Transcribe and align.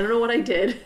don't 0.00 0.08
know 0.08 0.18
what 0.18 0.30
I 0.30 0.40
did. 0.40 0.80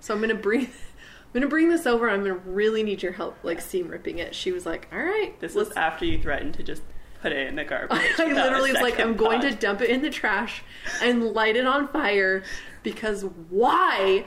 So 0.00 0.14
I'm 0.14 0.20
gonna 0.20 0.34
bring 0.34 0.62
I'm 0.62 1.32
gonna 1.32 1.48
bring 1.48 1.68
this 1.68 1.86
over 1.86 2.08
I'm 2.08 2.20
gonna 2.20 2.34
really 2.34 2.82
need 2.82 3.02
your 3.02 3.12
help 3.12 3.36
like 3.42 3.60
seam 3.60 3.88
ripping 3.88 4.18
it. 4.18 4.34
She 4.34 4.52
was 4.52 4.66
like, 4.66 4.88
All 4.92 4.98
right. 4.98 5.38
This 5.40 5.54
was 5.54 5.70
after 5.72 6.04
you 6.04 6.18
threatened 6.20 6.54
to 6.54 6.62
just 6.62 6.82
put 7.20 7.32
it 7.32 7.48
in 7.48 7.56
the 7.56 7.64
garbage. 7.64 7.98
I 8.18 8.32
literally 8.32 8.72
was 8.72 8.80
like, 8.80 9.00
I'm 9.00 9.16
going 9.16 9.40
to 9.40 9.54
dump 9.54 9.80
it 9.80 9.90
in 9.90 10.02
the 10.02 10.10
trash 10.10 10.62
and 11.02 11.24
light 11.32 11.56
it 11.56 11.66
on 11.66 11.88
fire 11.88 12.44
because 12.82 13.22
why? 13.50 14.24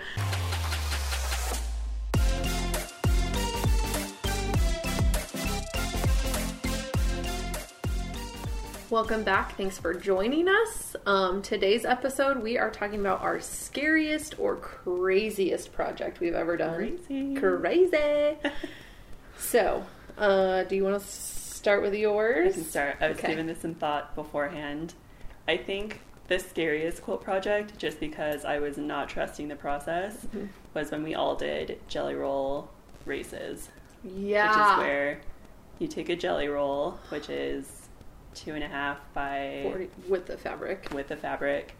Welcome 8.89 9.23
back. 9.23 9.55
Thanks 9.55 9.77
for 9.77 9.93
joining 9.93 10.47
us. 10.47 10.95
Um, 11.05 11.41
today's 11.43 11.85
episode, 11.85 12.41
we 12.41 12.57
are 12.57 12.71
talking 12.71 12.99
about 12.99 13.21
our 13.21 13.39
scariest 13.39 14.39
or 14.39 14.55
craziest 14.55 15.71
project 15.73 16.19
we've 16.19 16.33
ever 16.33 16.57
done. 16.57 16.75
Crazy. 17.05 17.35
Crazy. 17.35 18.35
so, 19.37 19.85
uh, 20.17 20.63
do 20.63 20.75
you 20.75 20.83
want 20.83 20.99
to 20.99 21.07
start 21.07 21.83
with 21.83 21.93
I 21.93 21.97
yours? 21.97 22.55
can 22.55 22.63
start. 22.65 22.97
I 22.99 23.09
was 23.09 23.17
Okay. 23.19 23.27
giving 23.29 23.45
this 23.45 23.59
some 23.61 23.75
thought 23.75 24.15
beforehand. 24.15 24.95
I 25.47 25.57
think 25.57 26.01
the 26.27 26.39
scariest 26.39 27.03
quilt 27.03 27.23
project, 27.23 27.77
just 27.77 27.99
because 27.99 28.43
I 28.43 28.57
was 28.57 28.77
not 28.77 29.07
trusting 29.09 29.49
the 29.49 29.55
process, 29.55 30.15
Mm-hmm. 30.25 30.45
was 30.73 30.89
when 30.89 31.03
we 31.03 31.13
all 31.13 31.35
did 31.35 31.79
jelly 31.87 32.15
roll 32.15 32.69
races, 33.05 33.69
Yeah. 34.03 34.47
which 34.49 34.57
is 34.57 34.77
where 34.87 35.19
you 35.77 35.87
take 35.87 36.09
a 36.09 36.15
jelly 36.15 36.47
roll, 36.47 36.97
which 37.09 37.29
is 37.29 37.78
two 38.35 38.53
and 38.53 38.63
a 38.63 38.67
half 38.67 38.97
by 39.13 39.61
40 39.63 39.89
with 40.07 40.25
the 40.27 40.37
fabric. 40.37 40.87
with 40.93 41.07
the 41.07 41.15
fabric. 41.17 41.75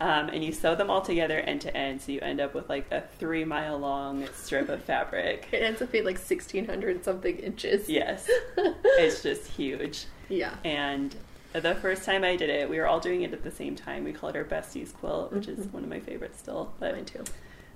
Um, 0.00 0.30
and 0.30 0.42
you 0.42 0.50
sew 0.50 0.74
them 0.74 0.88
all 0.88 1.02
together 1.02 1.38
end 1.40 1.60
to 1.62 1.76
end, 1.76 2.00
so 2.00 2.12
you 2.12 2.20
end 2.20 2.40
up 2.40 2.54
with 2.54 2.70
like 2.70 2.90
a 2.90 3.02
three 3.18 3.44
mile 3.44 3.76
long 3.78 4.26
strip 4.34 4.68
of 4.70 4.82
fabric. 4.82 5.48
It 5.52 5.62
ends 5.62 5.82
up 5.82 5.92
being 5.92 6.04
like 6.04 6.16
1600 6.16 7.04
something 7.04 7.36
inches. 7.38 7.86
Yes, 7.88 8.26
it's 8.56 9.22
just 9.22 9.46
huge. 9.46 10.06
Yeah. 10.30 10.54
And 10.64 11.14
the 11.52 11.74
first 11.74 12.04
time 12.04 12.24
I 12.24 12.36
did 12.36 12.48
it, 12.48 12.70
we 12.70 12.78
were 12.78 12.86
all 12.86 13.00
doing 13.00 13.22
it 13.22 13.32
at 13.34 13.42
the 13.42 13.50
same 13.50 13.76
time. 13.76 14.04
We 14.04 14.12
call 14.12 14.30
it 14.30 14.36
our 14.36 14.44
besties 14.44 14.94
quilt, 14.94 15.32
which 15.34 15.48
is 15.48 15.66
Mhm. 15.66 15.72
one 15.72 15.82
of 15.84 15.90
my 15.90 16.00
favorites 16.00 16.38
still. 16.38 16.72
But 16.80 16.94
Mine 16.94 17.04
too. 17.04 17.24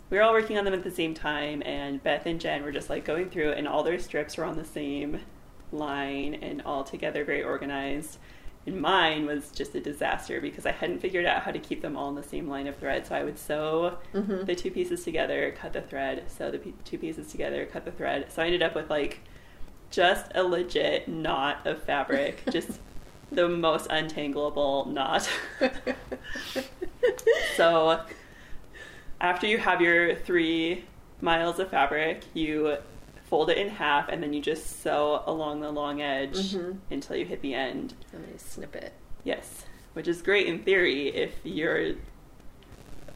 we 0.08 0.16
were 0.16 0.22
all 0.22 0.32
working 0.32 0.56
on 0.56 0.64
them 0.64 0.72
at 0.72 0.82
the 0.84 0.90
same 0.90 1.12
time, 1.12 1.62
and 1.66 2.02
Beth 2.02 2.24
and 2.24 2.40
Jen 2.40 2.62
were 2.62 2.72
just 2.72 2.88
like 2.88 3.04
going 3.04 3.28
through 3.28 3.50
and 3.52 3.68
all 3.68 3.82
their 3.82 3.98
strips 3.98 4.38
were 4.38 4.44
on 4.44 4.56
the 4.56 4.64
same 4.64 5.20
line 5.74 6.34
and 6.34 6.62
all 6.62 6.84
together, 6.84 7.24
very 7.24 7.42
organized. 7.42 8.18
And 8.66 8.80
mine 8.80 9.26
was 9.26 9.50
just 9.50 9.74
a 9.74 9.80
disaster 9.80 10.40
because 10.40 10.64
I 10.64 10.72
hadn't 10.72 11.00
figured 11.00 11.26
out 11.26 11.42
how 11.42 11.50
to 11.50 11.58
keep 11.58 11.82
them 11.82 11.96
all 11.98 12.08
in 12.08 12.14
the 12.14 12.22
same 12.22 12.48
line 12.48 12.66
of 12.66 12.76
thread. 12.76 13.06
So 13.06 13.14
I 13.14 13.22
would 13.22 13.38
sew 13.38 13.98
Mhm. 14.14 14.46
the 14.46 14.54
two 14.54 14.70
pieces 14.70 15.04
together, 15.04 15.52
cut 15.54 15.74
the 15.74 15.82
thread, 15.82 16.24
sew 16.30 16.50
the 16.50 16.58
pe- 16.58 16.72
two 16.84 16.96
pieces 16.96 17.30
together, 17.30 17.66
cut 17.66 17.84
the 17.84 17.90
thread. 17.92 18.32
So 18.32 18.42
I 18.42 18.46
ended 18.46 18.62
up 18.62 18.74
with 18.74 18.88
like 18.88 19.20
just 19.90 20.32
a 20.34 20.42
legit 20.42 21.08
knot 21.08 21.66
of 21.66 21.82
fabric, 21.82 22.42
just 22.50 22.80
the 23.30 23.48
most 23.48 23.88
untangleable 23.90 24.86
knot. 24.90 25.28
so 27.56 28.00
after 29.20 29.46
you 29.46 29.58
have 29.58 29.80
your 29.80 30.14
three 30.14 30.84
miles 31.20 31.58
of 31.58 31.68
fabric, 31.70 32.22
you 32.34 32.76
fold 33.24 33.50
it 33.50 33.58
in 33.58 33.68
half 33.68 34.08
and 34.08 34.22
then 34.22 34.32
you 34.32 34.40
just 34.40 34.82
sew 34.82 35.22
along 35.26 35.60
the 35.60 35.70
long 35.70 36.00
edge 36.02 36.52
Mhm. 36.54 36.78
until 36.90 37.16
you 37.16 37.24
hit 37.24 37.40
the 37.42 37.54
end. 37.54 37.94
And 38.12 38.22
then 38.24 38.30
you 38.32 38.38
snip 38.38 38.76
it. 38.76 38.92
Yes, 39.24 39.64
which 39.94 40.06
is 40.08 40.22
great 40.22 40.46
in 40.46 40.60
theory 40.62 41.08
if 41.08 41.32
your 41.44 41.94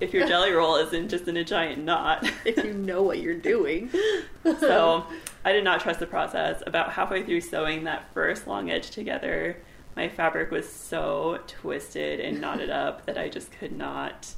if 0.01 0.14
your 0.14 0.29
jelly 0.29 0.53
roll 0.53 0.77
isn't 0.77 1.09
just 1.09 1.27
in 1.27 1.36
a 1.36 1.42
giant 1.45 1.83
knot. 1.84 2.25
If 2.45 2.56
you 2.64 2.73
know 2.73 3.03
what 3.03 3.19
you're 3.19 3.34
doing. 3.34 3.91
so 4.61 5.05
I 5.45 5.53
did 5.53 5.64
not 5.64 5.81
trust 5.81 5.98
the 6.01 6.06
process. 6.06 6.62
About 6.67 6.92
halfway 6.92 7.25
through 7.25 7.41
sewing 7.41 7.83
that 7.84 8.12
first 8.14 8.47
long 8.47 8.70
edge 8.70 8.91
together, 8.91 9.57
my 9.97 10.08
fabric 10.08 10.52
was 10.52 10.68
so 10.68 11.41
twisted 11.48 12.20
and 12.20 12.41
knotted 12.41 12.70
up 12.70 13.07
that 13.07 13.18
I 13.18 13.29
just 13.29 13.51
could 13.51 13.73
not. 13.77 14.35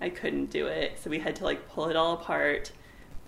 I 0.00 0.08
couldn't 0.08 0.46
do 0.46 0.66
it. 0.68 0.98
So 0.98 1.10
we 1.10 1.18
had 1.18 1.36
to 1.36 1.44
like 1.44 1.68
pull 1.68 1.88
it 1.90 1.96
all 1.96 2.14
apart, 2.14 2.72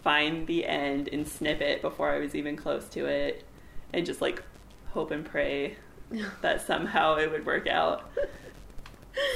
find 0.02 0.46
the 0.46 0.64
end, 0.66 1.08
and 1.12 1.26
snip 1.26 1.60
it 1.60 1.82
before 1.82 2.10
I 2.10 2.18
was 2.18 2.34
even 2.34 2.56
close 2.56 2.88
to 2.90 3.06
it, 3.06 3.44
and 3.92 4.04
just 4.06 4.20
like 4.20 4.42
hope 4.90 5.10
and 5.10 5.24
pray 5.24 5.76
that 6.42 6.60
somehow 6.66 7.16
it 7.16 7.30
would 7.30 7.46
work 7.46 7.66
out. 7.66 8.10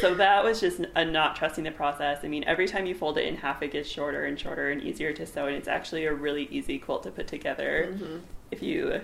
So 0.00 0.14
that 0.14 0.44
was 0.44 0.60
just 0.60 0.80
a 0.94 1.04
not 1.04 1.34
trusting 1.36 1.64
the 1.64 1.70
process. 1.72 2.20
I 2.22 2.28
mean, 2.28 2.44
every 2.46 2.66
time 2.68 2.86
you 2.86 2.94
fold 2.94 3.18
it 3.18 3.26
in 3.26 3.36
half, 3.36 3.60
it 3.62 3.72
gets 3.72 3.88
shorter 3.88 4.24
and 4.24 4.38
shorter 4.38 4.70
and 4.70 4.80
easier 4.80 5.12
to 5.12 5.26
sew, 5.26 5.46
and 5.46 5.56
it's 5.56 5.68
actually 5.68 6.04
a 6.06 6.14
really 6.14 6.44
easy 6.50 6.78
quilt 6.78 7.02
to 7.02 7.10
put 7.10 7.26
together 7.26 7.88
Mhm. 7.92 8.20
if 8.52 8.62
you 8.62 9.00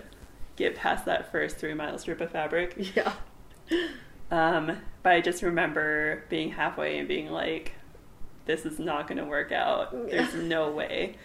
get 0.56 0.76
past 0.76 1.04
that 1.06 1.30
first 1.32 1.56
three 1.56 1.74
mile 1.74 1.98
strip 1.98 2.20
of 2.20 2.30
fabric. 2.30 2.74
Yeah. 2.96 3.12
Um, 4.30 4.78
but 5.02 5.12
I 5.12 5.20
just 5.20 5.42
remember 5.42 6.22
being 6.28 6.52
halfway 6.52 6.98
and 6.98 7.08
being 7.08 7.30
like, 7.30 7.72
this 8.46 8.64
is 8.64 8.78
not 8.78 9.08
going 9.08 9.18
to 9.18 9.24
work 9.24 9.50
out. 9.52 9.90
There's 10.08 10.34
no 10.34 10.70
way. 10.70 11.16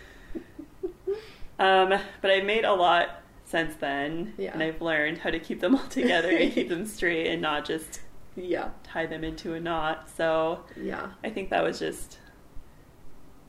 Um, 1.57 1.93
but 2.21 2.31
I've 2.31 2.43
made 2.45 2.65
a 2.65 2.73
lot 2.73 3.21
since 3.45 3.75
then, 3.77 4.33
Yeah. 4.37 4.51
and 4.53 4.61
I've 4.61 4.81
learned 4.81 5.19
how 5.19 5.29
to 5.29 5.39
keep 5.39 5.61
them 5.61 5.75
all 5.75 5.87
together 5.87 6.29
and 6.29 6.51
keep 6.51 6.67
them 6.75 6.85
straight 6.85 7.27
and 7.27 7.41
not 7.41 7.63
just 7.65 8.01
Yeah. 8.35 8.69
tie 8.83 9.05
them 9.05 9.23
into 9.23 9.53
a 9.53 9.59
knot. 9.59 10.09
So 10.09 10.61
Yeah. 10.75 11.11
I 11.23 11.29
think 11.29 11.49
that 11.51 11.63
was 11.63 11.79
just 11.79 12.19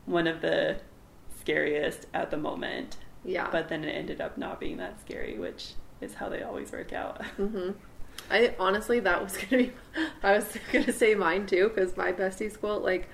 one 0.04 0.26
of 0.28 0.40
the 0.40 0.76
scariest 1.40 2.06
at 2.14 2.30
the 2.30 2.36
moment. 2.36 2.96
Yeah. 3.24 3.48
But 3.50 3.68
then 3.68 3.82
it 3.82 3.90
ended 3.90 4.20
up 4.20 4.38
not 4.38 4.60
being 4.60 4.76
that 4.76 5.00
scary, 5.00 5.36
which 5.38 5.72
is 6.00 6.14
how 6.14 6.28
they 6.28 6.42
always 6.42 6.70
work 6.70 6.92
out. 6.92 7.24
hmm 7.36 7.70
I 8.30 8.54
honestly 8.58 9.00
that 9.00 9.22
was 9.22 9.36
gonna 9.36 9.64
be. 9.64 9.72
I 10.22 10.36
was 10.36 10.56
gonna 10.72 10.92
say 10.92 11.14
mine 11.14 11.46
too 11.46 11.68
because 11.74 11.96
my 11.96 12.12
bestie 12.12 12.56
quilt 12.58 12.82
like. 12.84 13.08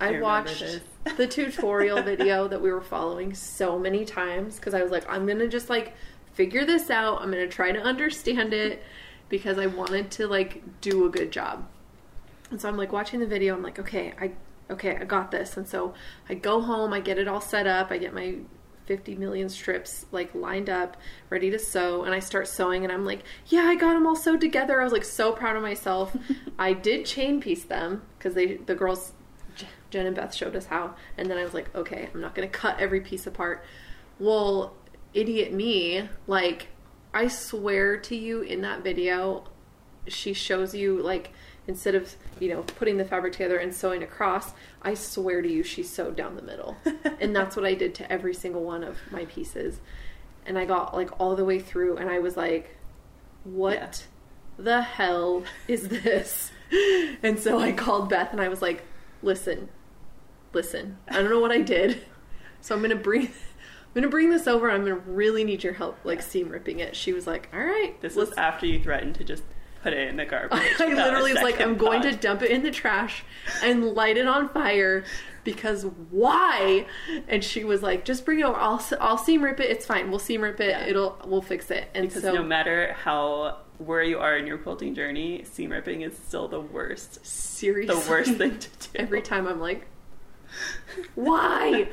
I 0.00 0.16
I, 0.16 0.20
watched 0.20 0.80
the 1.16 1.26
tutorial 1.28 2.02
video 2.02 2.48
that 2.48 2.60
we 2.60 2.70
were 2.70 2.80
following 2.80 3.34
so 3.34 3.78
many 3.78 4.04
times 4.04 4.56
because 4.56 4.74
I 4.74 4.82
was 4.82 4.90
like, 4.90 5.08
I'm 5.08 5.26
gonna 5.26 5.48
just 5.48 5.68
like 5.68 5.94
figure 6.32 6.64
this 6.64 6.90
out. 6.90 7.20
I'm 7.20 7.30
gonna 7.30 7.48
try 7.48 7.72
to 7.72 7.80
understand 7.80 8.52
it 8.52 8.82
because 9.28 9.58
I 9.58 9.66
wanted 9.66 10.10
to 10.12 10.26
like 10.26 10.62
do 10.80 11.06
a 11.06 11.08
good 11.08 11.30
job. 11.30 11.66
And 12.50 12.60
so 12.60 12.68
I'm 12.68 12.76
like 12.76 12.92
watching 12.92 13.20
the 13.20 13.26
video. 13.26 13.54
I'm 13.54 13.62
like, 13.62 13.78
okay, 13.78 14.14
I 14.20 14.32
okay, 14.70 14.96
I 14.96 15.04
got 15.04 15.30
this. 15.30 15.56
And 15.56 15.66
so 15.66 15.94
I 16.28 16.34
go 16.34 16.60
home. 16.60 16.92
I 16.92 17.00
get 17.00 17.18
it 17.18 17.28
all 17.28 17.40
set 17.40 17.66
up. 17.66 17.90
I 17.90 17.98
get 17.98 18.14
my 18.14 18.36
50 18.86 19.16
million 19.16 19.50
strips 19.50 20.06
like 20.12 20.34
lined 20.34 20.70
up, 20.70 20.96
ready 21.28 21.50
to 21.50 21.58
sew, 21.58 22.04
and 22.04 22.14
I 22.14 22.20
start 22.20 22.48
sewing. 22.48 22.84
And 22.84 22.92
I'm 22.92 23.04
like, 23.04 23.22
yeah, 23.46 23.62
I 23.62 23.74
got 23.74 23.92
them 23.92 24.06
all 24.06 24.16
sewed 24.16 24.40
together. 24.40 24.80
I 24.80 24.84
was 24.84 24.92
like 24.92 25.04
so 25.04 25.32
proud 25.32 25.56
of 25.56 25.62
myself. 25.62 26.16
I 26.58 26.72
did 26.72 27.04
chain 27.04 27.40
piece 27.40 27.64
them 27.64 28.02
because 28.18 28.34
they 28.34 28.56
the 28.56 28.74
girls. 28.74 29.12
Jen 29.90 30.06
and 30.06 30.16
Beth 30.16 30.34
showed 30.34 30.56
us 30.56 30.66
how, 30.66 30.94
and 31.16 31.30
then 31.30 31.38
I 31.38 31.44
was 31.44 31.54
like, 31.54 31.74
okay, 31.74 32.08
I'm 32.12 32.20
not 32.20 32.34
gonna 32.34 32.48
cut 32.64 32.78
every 32.78 33.00
piece 33.00 33.26
apart. 33.26 33.64
Well, 34.18 34.74
idiot 35.14 35.52
me, 35.52 36.08
like, 36.26 36.68
I 37.14 37.28
swear 37.28 37.96
to 37.96 38.16
you 38.16 38.42
in 38.42 38.60
that 38.62 38.82
video, 38.82 39.44
she 40.06 40.32
shows 40.32 40.74
you 40.74 41.00
like 41.00 41.32
instead 41.66 41.94
of 41.94 42.14
you 42.40 42.48
know 42.48 42.62
putting 42.62 42.96
the 42.96 43.04
fabric 43.04 43.32
together 43.32 43.58
and 43.58 43.74
sewing 43.74 44.02
across 44.02 44.52
i 44.82 44.94
swear 44.94 45.42
to 45.42 45.50
you 45.50 45.62
she 45.62 45.82
sewed 45.82 46.16
down 46.16 46.34
the 46.34 46.42
middle. 46.42 46.76
And 47.20 47.34
that's 47.34 47.56
what 47.56 47.64
i 47.64 47.74
did 47.74 47.94
to 47.96 48.10
every 48.10 48.34
single 48.34 48.62
one 48.62 48.84
of 48.84 48.96
my 49.10 49.24
pieces. 49.26 49.80
And 50.46 50.58
i 50.58 50.64
got 50.64 50.94
like 50.94 51.20
all 51.20 51.36
the 51.36 51.44
way 51.44 51.58
through 51.58 51.96
and 51.96 52.08
i 52.10 52.18
was 52.18 52.36
like 52.36 52.76
what 53.44 54.06
the 54.58 54.82
hell 54.82 55.44
is 55.68 55.88
this? 55.88 56.52
And 57.22 57.38
so 57.38 57.58
i 57.58 57.72
called 57.72 58.10
beth 58.10 58.32
and 58.32 58.40
i 58.40 58.48
was 58.48 58.60
like 58.60 58.82
listen 59.22 59.68
listen 60.52 60.98
i 61.08 61.14
don't 61.14 61.30
know 61.30 61.40
what 61.40 61.52
i 61.52 61.60
did 61.60 62.02
so 62.60 62.74
i'm 62.74 62.82
gonna 62.82 62.94
bring 62.96 63.22
i'm 63.26 63.94
gonna 63.94 64.08
bring 64.08 64.30
this 64.30 64.46
over 64.46 64.70
i'm 64.70 64.82
gonna 64.82 64.94
really 64.94 65.44
need 65.44 65.62
your 65.62 65.74
help 65.74 65.98
like 66.04 66.22
seam 66.22 66.48
ripping 66.48 66.78
it 66.80 66.94
she 66.96 67.12
was 67.12 67.26
like 67.26 67.48
all 67.52 67.60
right 67.60 68.00
This 68.00 68.14
was 68.14 68.32
after 68.32 68.66
you 68.66 68.80
threatened 68.80 69.14
to 69.16 69.24
just 69.24 69.42
put 69.82 69.92
it 69.92 70.08
in 70.08 70.16
the 70.16 70.24
garbage. 70.24 70.60
I 70.80 70.92
literally 70.92 71.32
was 71.32 71.42
like, 71.42 71.60
I'm 71.60 71.76
going 71.76 72.02
to 72.02 72.12
dump 72.12 72.42
it 72.42 72.50
in 72.50 72.64
the 72.64 72.70
trash 72.72 73.22
and 73.62 73.84
light 73.94 74.16
it 74.16 74.26
on 74.26 74.48
fire 74.48 75.04
because 75.44 75.84
why? 76.10 76.84
And 77.28 77.44
she 77.44 77.62
was 77.62 77.80
like, 77.80 78.04
just 78.04 78.24
bring 78.24 78.40
it 78.40 78.44
over. 78.44 78.58
I'll 78.58 78.84
I'll 79.00 79.16
seam 79.18 79.42
rip 79.42 79.60
it. 79.60 79.70
It's 79.70 79.86
fine. 79.86 80.10
We'll 80.10 80.18
seam 80.18 80.40
rip 80.40 80.58
it. 80.60 80.70
Yeah. 80.70 80.86
It'll 80.86 81.16
we'll 81.24 81.42
fix 81.42 81.70
it. 81.70 81.88
And 81.94 82.08
Because 82.08 82.22
so 82.22 82.34
no 82.34 82.42
matter 82.42 82.92
how 83.04 83.58
where 83.78 84.02
you 84.02 84.18
are 84.18 84.36
in 84.36 84.46
your 84.46 84.58
quilting 84.58 84.94
journey, 84.94 85.44
seam 85.44 85.70
ripping 85.70 86.02
is 86.02 86.16
still 86.16 86.48
the 86.48 86.60
worst. 86.60 87.24
seriously, 87.24 87.94
The 87.94 88.10
worst 88.10 88.34
thing 88.34 88.58
to 88.58 88.68
do. 88.80 88.88
Every 88.96 89.22
time 89.22 89.46
I'm 89.46 89.60
like, 89.60 89.86
why? 91.14 91.88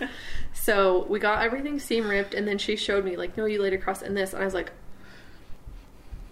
so 0.53 1.05
we 1.09 1.19
got 1.19 1.43
everything 1.43 1.79
seam 1.79 2.07
ripped, 2.07 2.33
and 2.33 2.47
then 2.47 2.57
she 2.57 2.75
showed 2.75 3.05
me 3.05 3.15
like, 3.17 3.37
no, 3.37 3.45
you 3.45 3.61
laid 3.61 3.73
across 3.73 4.01
in 4.01 4.13
this, 4.13 4.33
and 4.33 4.41
I 4.41 4.45
was 4.45 4.53
like, 4.53 4.71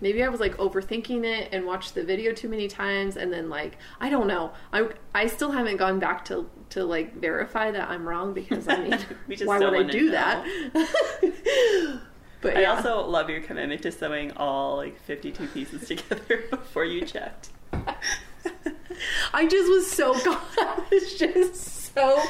maybe 0.02 0.22
I 0.24 0.28
was 0.28 0.40
like 0.42 0.58
overthinking 0.58 1.24
it 1.24 1.50
and 1.54 1.66
watched 1.66 1.96
the 1.96 2.04
video 2.04 2.34
too 2.34 2.50
many 2.50 2.68
times 2.68 3.16
and 3.16 3.32
then 3.32 3.50
like 3.50 3.78
I 4.02 4.10
don't 4.10 4.28
know. 4.28 4.52
I 4.74 4.90
I 5.16 5.28
still 5.28 5.52
haven't 5.52 5.78
gone 5.78 5.98
back 6.00 6.26
to 6.26 6.50
to 6.72 6.84
like 6.84 7.16
verify 7.16 7.72
that 7.72 7.90
I'm 7.90 8.06
wrong 8.06 8.34
because 8.34 8.68
I 8.68 8.80
mean 8.80 8.98
We 9.30 9.38
just 9.38 9.48
why 9.48 9.60
would 9.60 9.74
I 9.74 9.84
do 9.84 10.08
know. 10.08 10.12
that? 10.12 12.00
but 12.44 12.58
I 12.58 12.66
also 12.66 13.08
love 13.08 13.30
your 13.30 13.42
commitment 13.42 13.82
to 13.84 13.92
sewing 13.92 14.34
all 14.34 14.76
like 14.76 15.00
52 15.02 15.48
pieces 15.48 15.88
together 15.88 16.44
before 16.50 16.86
you 16.86 17.06
checked. 17.06 17.50
I 19.34 19.48
just 19.48 19.70
was 19.70 19.90
so 19.90 20.14
I 20.16 20.84
was 20.92 21.16
just 21.16 21.94
so 21.96 22.22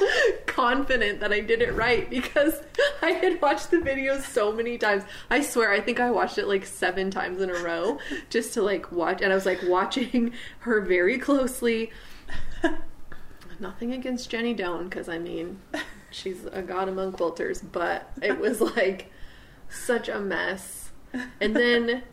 confident 0.45 1.19
that 1.19 1.33
I 1.33 1.39
did 1.39 1.61
it 1.61 1.73
right 1.73 2.09
because 2.09 2.61
I 3.01 3.11
had 3.11 3.41
watched 3.41 3.71
the 3.71 3.79
video 3.79 4.19
so 4.19 4.51
many 4.51 4.77
times. 4.77 5.03
I 5.29 5.41
swear, 5.41 5.71
I 5.71 5.81
think 5.81 5.99
I 5.99 6.11
watched 6.11 6.37
it 6.37 6.47
like 6.47 6.65
seven 6.65 7.11
times 7.11 7.41
in 7.41 7.49
a 7.49 7.55
row 7.55 7.97
just 8.29 8.53
to 8.53 8.61
like 8.61 8.91
watch, 8.91 9.21
and 9.21 9.31
I 9.31 9.35
was 9.35 9.45
like 9.45 9.61
watching 9.63 10.33
her 10.59 10.81
very 10.81 11.17
closely. 11.17 11.91
Nothing 13.59 13.93
against 13.93 14.29
Jenny 14.29 14.53
Doan 14.53 14.89
because 14.89 15.09
I 15.09 15.17
mean, 15.17 15.59
she's 16.11 16.45
a 16.45 16.61
god 16.61 16.87
among 16.89 17.13
quilters, 17.13 17.63
but 17.71 18.11
it 18.21 18.39
was 18.39 18.61
like 18.61 19.11
such 19.73 20.09
a 20.09 20.19
mess. 20.19 20.91
And 21.41 21.55
then 21.55 22.03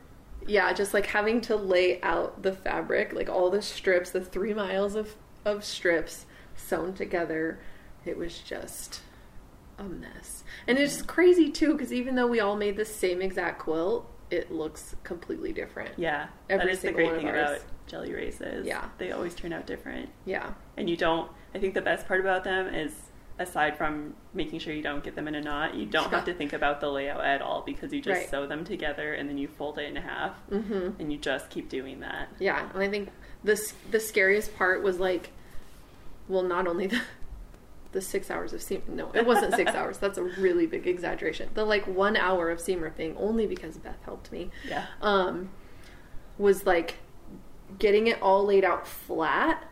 yeah, 0.46 0.72
just 0.72 0.92
like 0.92 1.06
having 1.06 1.40
to 1.42 1.56
lay 1.56 2.00
out 2.02 2.42
the 2.42 2.52
fabric, 2.52 3.12
like 3.12 3.28
all 3.30 3.50
the 3.50 3.62
strips, 3.62 4.10
the 4.10 4.20
three 4.20 4.52
miles 4.54 4.94
of, 4.94 5.14
of 5.44 5.64
strips 5.64 6.26
sewn 6.56 6.92
together. 6.94 7.60
It 8.04 8.18
was 8.18 8.38
just 8.38 9.00
a 9.78 9.84
mess. 9.84 10.44
And 10.66 10.78
it's 10.78 11.00
crazy 11.02 11.50
too, 11.50 11.72
because 11.72 11.92
even 11.92 12.14
though 12.14 12.26
we 12.26 12.40
all 12.40 12.56
made 12.56 12.76
the 12.76 12.84
same 12.84 13.22
exact 13.22 13.60
quilt, 13.60 14.10
it 14.30 14.50
looks 14.52 14.94
completely 15.02 15.52
different. 15.52 15.92
Yeah, 15.98 16.28
Every 16.50 16.66
that 16.66 16.72
is 16.72 16.78
the 16.78 16.88
single 16.88 16.96
great 16.98 17.06
one 17.06 17.14
of 17.16 17.20
thing 17.22 17.30
ours. 17.30 17.50
about 17.58 17.62
jelly 17.86 18.12
races. 18.12 18.66
Yeah. 18.66 18.84
they 18.98 19.12
always 19.12 19.34
turn 19.34 19.52
out 19.52 19.66
different, 19.66 20.08
Yeah. 20.26 20.52
and 20.76 20.88
you 20.90 20.96
don't. 20.96 21.30
I 21.54 21.58
think 21.58 21.72
the 21.74 21.80
best 21.82 22.06
part 22.06 22.20
about 22.20 22.44
them 22.44 22.72
is, 22.74 22.92
aside 23.40 23.76
from 23.76 24.14
making 24.34 24.58
sure 24.60 24.72
you 24.72 24.82
don't 24.82 25.02
get 25.02 25.16
them 25.16 25.26
in 25.26 25.34
a 25.34 25.40
knot, 25.40 25.75
you 25.75 25.87
don't 25.87 26.10
have 26.10 26.25
to 26.26 26.34
think 26.34 26.52
about 26.52 26.81
the 26.81 26.88
layout 26.88 27.25
at 27.25 27.40
all 27.42 27.62
because 27.62 27.92
you 27.92 28.00
just 28.00 28.20
Right. 28.20 28.31
sew 28.31 28.46
them 28.46 28.64
together 28.64 29.14
and 29.14 29.28
then 29.28 29.38
you 29.38 29.48
fold 29.48 29.78
it 29.78 29.87
in 29.87 29.96
half, 29.96 30.34
Mm-hmm. 30.50 31.00
and 31.00 31.10
you 31.10 31.19
just 31.19 31.50
keep 31.50 31.69
doing 31.69 32.00
that. 32.00 32.28
Yeah, 32.38 32.69
and 32.72 32.82
I 32.82 32.88
think 32.88 33.08
this 33.42 33.75
the 33.90 33.98
scariest 33.98 34.54
part 34.56 34.82
was 34.82 35.00
like, 35.00 35.31
well, 36.28 36.42
not 36.44 36.69
only 36.69 36.87
the 36.87 37.00
the 37.92 38.00
six 38.00 38.31
hours 38.31 38.52
of 38.52 38.62
seam. 38.62 38.82
No, 38.87 39.10
it 39.14 39.26
wasn't 39.26 39.54
six 39.54 39.75
hours. 39.75 39.98
That's 39.98 40.16
a 40.19 40.22
really 40.22 40.66
big 40.66 40.86
exaggeration. 40.86 41.48
The 41.54 41.64
like 41.64 41.86
one 41.88 42.16
hour 42.16 42.48
of 42.50 42.60
seam 42.60 42.81
ripping, 42.82 43.16
only 43.16 43.46
because 43.46 43.78
Beth 43.78 44.00
helped 44.04 44.31
me. 44.31 44.50
Yeah, 44.69 44.86
um, 45.02 45.48
was 46.38 46.66
like 46.66 46.98
getting 47.78 48.06
it 48.06 48.20
all 48.22 48.44
laid 48.44 48.64
out 48.64 48.86
flat, 48.86 49.64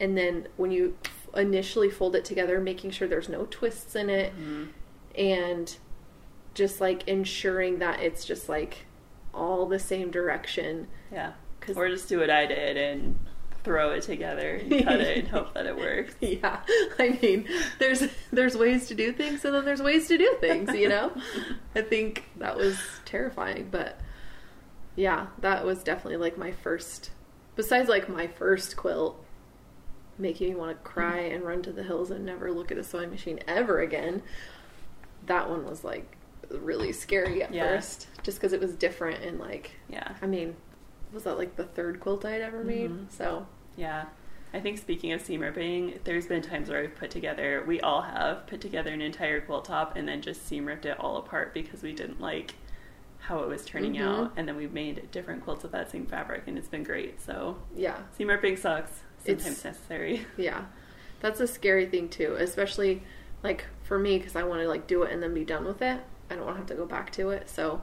and 0.00 0.18
then 0.18 0.48
when 0.56 0.72
you 0.72 0.96
initially 1.36 1.90
fold 1.90 2.14
it 2.16 2.24
together, 2.24 2.60
making 2.60 2.90
sure 2.90 3.06
there's 3.08 3.28
no 3.28 3.46
twists 3.50 3.94
in 3.96 4.08
it, 4.10 4.32
Mhm. 4.38 4.68
and 5.16 5.76
just 6.54 6.80
like 6.80 7.06
ensuring 7.08 7.78
that 7.80 8.00
it's 8.00 8.24
just 8.24 8.48
like 8.48 8.86
all 9.32 9.66
the 9.66 9.78
same 9.78 10.10
direction. 10.10 10.86
yeah. 11.12 11.32
'Cause- 11.60 11.76
Or 11.76 11.88
just 11.88 12.08
do 12.08 12.18
what 12.20 12.30
I 12.30 12.46
did 12.46 12.76
and 12.76 13.18
throw 13.64 13.92
it 13.92 14.02
together 14.02 14.56
and 14.56 14.84
cut 14.84 15.00
it 15.00 15.16
and 15.18 15.28
hope 15.28 15.54
that 15.54 15.64
it 15.66 15.74
works. 15.76 16.14
Yeah, 16.20 16.60
I 16.98 17.18
mean, 17.22 17.48
there's 17.78 18.02
there's 18.32 18.56
ways 18.56 18.86
to 18.88 18.94
do 18.94 19.12
things, 19.12 19.44
and 19.44 19.54
then 19.54 19.64
there's 19.64 19.80
ways 19.82 20.06
to 20.08 20.18
do 20.18 20.36
things. 20.40 20.74
You 20.74 20.88
know, 20.90 21.12
I 21.74 21.80
think 21.80 22.24
that 22.36 22.56
was 22.56 22.78
terrifying, 23.06 23.68
but 23.70 23.98
yeah, 24.96 25.28
that 25.40 25.64
was 25.64 25.82
definitely 25.82 26.18
like 26.18 26.36
my 26.36 26.52
first. 26.52 27.10
Besides, 27.56 27.88
like 27.88 28.08
my 28.08 28.26
first 28.26 28.76
quilt, 28.76 29.23
making 30.18 30.50
me 30.50 30.54
want 30.54 30.76
to 30.76 30.82
cry 30.88 31.18
and 31.18 31.44
run 31.44 31.62
to 31.62 31.72
the 31.72 31.82
hills 31.82 32.10
and 32.10 32.24
never 32.24 32.52
look 32.52 32.70
at 32.70 32.78
a 32.78 32.84
sewing 32.84 33.10
machine 33.10 33.40
ever 33.48 33.80
again. 33.80 34.22
That 35.26 35.48
one 35.48 35.64
was 35.64 35.84
like 35.84 36.16
really 36.50 36.92
scary 36.92 37.42
at 37.42 37.52
Yeah. 37.52 37.66
first, 37.76 38.06
just 38.22 38.38
because 38.38 38.52
it 38.52 38.60
was 38.60 38.74
different 38.74 39.22
and 39.24 39.38
like, 39.38 39.72
Yeah. 39.88 40.14
I 40.22 40.26
mean, 40.26 40.56
was 41.12 41.24
that 41.24 41.38
like 41.38 41.56
the 41.56 41.64
third 41.64 42.00
quilt 42.00 42.24
I'd 42.24 42.40
ever 42.42 42.62
made? 42.62 42.90
Mhm. 42.90 43.10
So 43.10 43.46
Yeah. 43.76 44.06
I 44.52 44.60
think 44.60 44.78
speaking 44.78 45.10
of 45.12 45.20
seam 45.20 45.40
ripping, 45.40 45.98
there's 46.04 46.26
been 46.28 46.42
times 46.42 46.68
where 46.68 46.78
I've 46.84 46.94
put 46.94 47.10
together, 47.10 47.64
we 47.66 47.80
all 47.80 48.02
have 48.02 48.46
put 48.46 48.60
together 48.60 48.92
an 48.92 49.00
entire 49.02 49.40
quilt 49.40 49.64
top 49.64 49.96
and 49.96 50.06
then 50.06 50.22
just 50.22 50.46
seam 50.46 50.66
ripped 50.66 50.86
it 50.86 50.98
all 51.00 51.16
apart 51.16 51.52
because 51.52 51.82
we 51.82 51.92
didn't 51.92 52.20
like 52.20 52.54
how 53.18 53.40
it 53.40 53.48
was 53.48 53.64
turning 53.64 53.94
Mhm. 53.94 54.02
out. 54.02 54.32
And 54.36 54.46
then 54.46 54.54
we've 54.56 54.72
made 54.72 55.10
different 55.10 55.42
quilts 55.42 55.62
with 55.64 55.72
that 55.72 55.90
same 55.90 56.06
fabric 56.06 56.42
and 56.46 56.56
it's 56.58 56.68
been 56.68 56.84
great. 56.84 57.20
So 57.20 57.56
yeah, 57.74 57.96
seam 58.12 58.28
ripping 58.28 58.56
sucks. 58.56 59.02
Sometimes 59.24 59.46
It's- 59.46 59.64
necessary. 59.64 60.26
Yeah, 60.36 60.64
that's 61.20 61.40
a 61.40 61.46
scary 61.46 61.86
thing 61.86 62.08
too, 62.08 62.34
especially 62.38 63.02
like 63.42 63.64
for 63.82 63.98
me 63.98 64.18
because 64.18 64.36
I 64.36 64.42
want 64.44 64.62
to 64.62 64.68
like 64.68 64.86
do 64.86 65.02
it 65.02 65.12
and 65.12 65.22
then 65.22 65.34
be 65.34 65.44
done 65.44 65.64
with 65.64 65.82
it. 65.82 66.00
I 66.30 66.34
don't 66.36 66.44
want 66.44 66.56
to 66.56 66.60
have 66.60 66.68
to 66.68 66.74
go 66.74 66.86
back 66.86 67.10
to 67.12 67.30
it, 67.30 67.48
so 67.50 67.82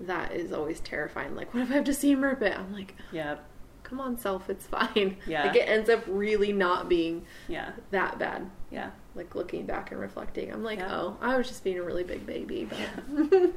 that 0.00 0.32
is 0.32 0.52
always 0.52 0.80
terrifying. 0.80 1.34
Like, 1.34 1.52
what 1.54 1.62
if 1.64 1.70
I 1.70 1.74
have 1.74 1.84
to 1.84 1.94
seam 1.94 2.22
rip 2.24 2.40
it? 2.42 2.58
I'm 2.58 2.72
like, 2.72 2.94
Yeah. 3.12 3.36
come 3.82 4.00
on, 4.00 4.16
self, 4.16 4.48
it's 4.48 4.66
fine. 4.66 5.16
Yeah. 5.26 5.46
like 5.46 5.56
it 5.56 5.68
ends 5.68 5.90
up 5.90 6.02
really 6.06 6.52
not 6.52 6.88
being 6.88 7.24
Yeah. 7.48 7.72
that 7.90 8.18
bad. 8.18 8.50
Yeah. 8.70 8.90
Like 9.14 9.34
looking 9.34 9.66
back 9.66 9.90
and 9.90 10.00
reflecting, 10.00 10.52
I'm 10.52 10.62
like, 10.64 10.78
Yeah. 10.78 10.94
oh, 10.94 11.16
I 11.20 11.36
was 11.36 11.48
just 11.48 11.64
being 11.64 11.78
a 11.78 11.82
really 11.82 12.04
big 12.04 12.24
baby. 12.26 12.68
But 12.70 13.52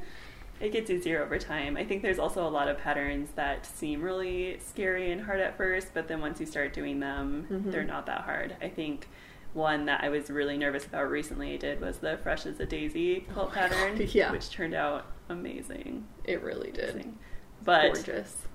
It 0.64 0.72
gets 0.72 0.88
easier 0.88 1.22
over 1.22 1.38
time. 1.38 1.76
I 1.76 1.84
think 1.84 2.00
there's 2.00 2.18
also 2.18 2.46
a 2.46 2.48
lot 2.48 2.68
of 2.68 2.78
patterns 2.78 3.30
that 3.36 3.66
seem 3.66 4.00
really 4.00 4.58
scary 4.60 5.10
and 5.12 5.20
hard 5.20 5.38
at 5.40 5.58
first, 5.58 5.88
but 5.92 6.08
then 6.08 6.22
once 6.22 6.40
you 6.40 6.46
start 6.46 6.72
doing 6.72 7.00
them, 7.00 7.46
Mhm. 7.50 7.70
they're 7.70 7.84
not 7.84 8.06
that 8.06 8.22
hard. 8.22 8.56
I 8.62 8.68
think 8.70 9.06
one 9.52 9.84
that 9.84 10.02
I 10.02 10.08
was 10.08 10.30
really 10.30 10.56
nervous 10.56 10.86
about 10.86 11.10
recently 11.10 11.52
I 11.52 11.56
did 11.58 11.82
was 11.82 11.98
the 11.98 12.16
Fresh 12.16 12.46
as 12.46 12.58
a 12.60 12.64
Daisy 12.66 13.20
quilt 13.32 13.50
Oh 13.50 13.54
pattern, 13.54 13.98
God, 13.98 14.08
yeah. 14.14 14.32
which 14.32 14.48
turned 14.50 14.72
out 14.72 15.04
amazing. 15.28 16.06
it 16.24 16.42
really 16.42 16.70
did. 16.70 16.90
amazing. 16.94 17.18
But 17.62 17.92
Gorgeous. 17.92 18.48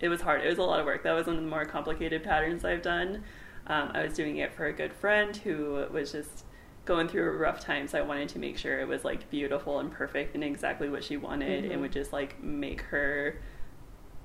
it 0.00 0.08
was 0.08 0.22
hard. 0.22 0.42
It 0.42 0.48
was 0.48 0.58
a 0.58 0.62
lot 0.64 0.80
of 0.80 0.86
work. 0.86 1.04
That 1.04 1.12
was 1.12 1.28
one 1.28 1.36
of 1.36 1.42
the 1.44 1.48
more 1.48 1.64
complicated 1.64 2.24
patterns 2.24 2.64
I've 2.64 2.82
done. 2.82 3.22
Um, 3.68 3.92
I 3.94 4.02
was 4.02 4.14
doing 4.14 4.38
it 4.38 4.52
for 4.52 4.66
a 4.66 4.72
good 4.72 4.92
friend 4.92 5.36
who 5.36 5.86
was 5.92 6.10
just 6.10 6.44
going 6.90 7.06
through 7.06 7.28
a 7.30 7.36
rough 7.36 7.60
time, 7.60 7.86
so 7.86 7.98
I 7.98 8.02
wanted 8.02 8.28
to 8.30 8.40
make 8.40 8.58
sure 8.58 8.80
it 8.80 8.88
was 8.88 9.04
like 9.04 9.30
beautiful 9.30 9.78
and 9.78 9.92
perfect 9.92 10.34
and 10.34 10.42
exactly 10.42 10.88
what 10.90 11.04
she 11.04 11.16
wanted, 11.16 11.64
Mhm. 11.64 11.72
and 11.72 11.80
would 11.82 11.92
just 11.92 12.12
like 12.12 12.42
make 12.42 12.80
her 12.82 13.36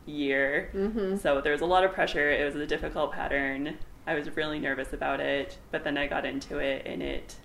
year. 0.07 0.71
Mm-hmm. 0.73 1.17
So 1.17 1.41
there 1.41 1.51
was 1.51 1.61
a 1.61 1.65
lot 1.67 1.83
of 1.83 1.91
pressure. 1.91 2.27
It 2.31 2.43
was 2.43 2.55
a 2.55 2.65
difficult 2.65 3.11
pattern. 3.11 3.77
I 4.07 4.15
was 4.15 4.35
really 4.35 4.57
nervous 4.59 4.93
about 4.93 5.19
it, 5.19 5.59
but 5.69 5.83
then 5.83 5.95
I 5.95 6.07
got 6.07 6.25
into 6.25 6.57
it, 6.57 6.81
and 6.87 7.03
it 7.03 7.35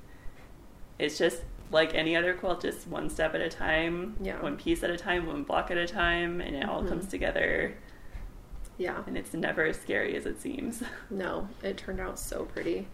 it's 0.98 1.18
just 1.18 1.42
like 1.70 1.94
any 1.94 2.16
other 2.16 2.32
quilt, 2.34 2.62
just 2.62 2.86
one 2.88 3.08
step 3.10 3.34
at 3.34 3.40
a 3.42 3.48
time, 3.50 4.16
Yeah. 4.22 4.40
one 4.40 4.56
piece 4.56 4.82
at 4.82 4.90
a 4.90 4.96
time, 4.96 5.26
one 5.26 5.42
block 5.44 5.70
at 5.70 5.76
a 5.76 5.86
time, 5.86 6.40
and 6.40 6.56
it 6.56 6.66
all 6.66 6.82
Mhm. 6.82 6.88
comes 6.88 7.06
together. 7.08 7.74
Yeah. 8.78 9.02
And 9.06 9.16
it's 9.18 9.34
never 9.34 9.64
as 9.64 9.78
scary 9.78 10.16
as 10.16 10.24
it 10.24 10.40
seems. 10.40 10.82
No, 11.10 11.48
it 11.62 11.76
turned 11.76 12.00
out 12.00 12.18
so 12.18 12.44
pretty. 12.46 12.86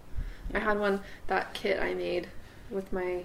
I 0.55 0.59
had 0.59 0.79
one 0.79 1.00
that 1.26 1.55
kit 1.55 1.81
I 1.81 1.95
made 1.95 2.29
with 2.71 2.93
my 2.93 3.25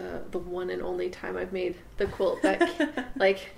uh, 0.00 0.18
the 0.30 0.38
one 0.38 0.70
and 0.70 0.82
only 0.82 1.10
time 1.10 1.36
I've 1.36 1.52
made 1.52 1.76
the 1.96 2.06
quilt 2.06 2.42
that 2.42 3.10
like 3.16 3.50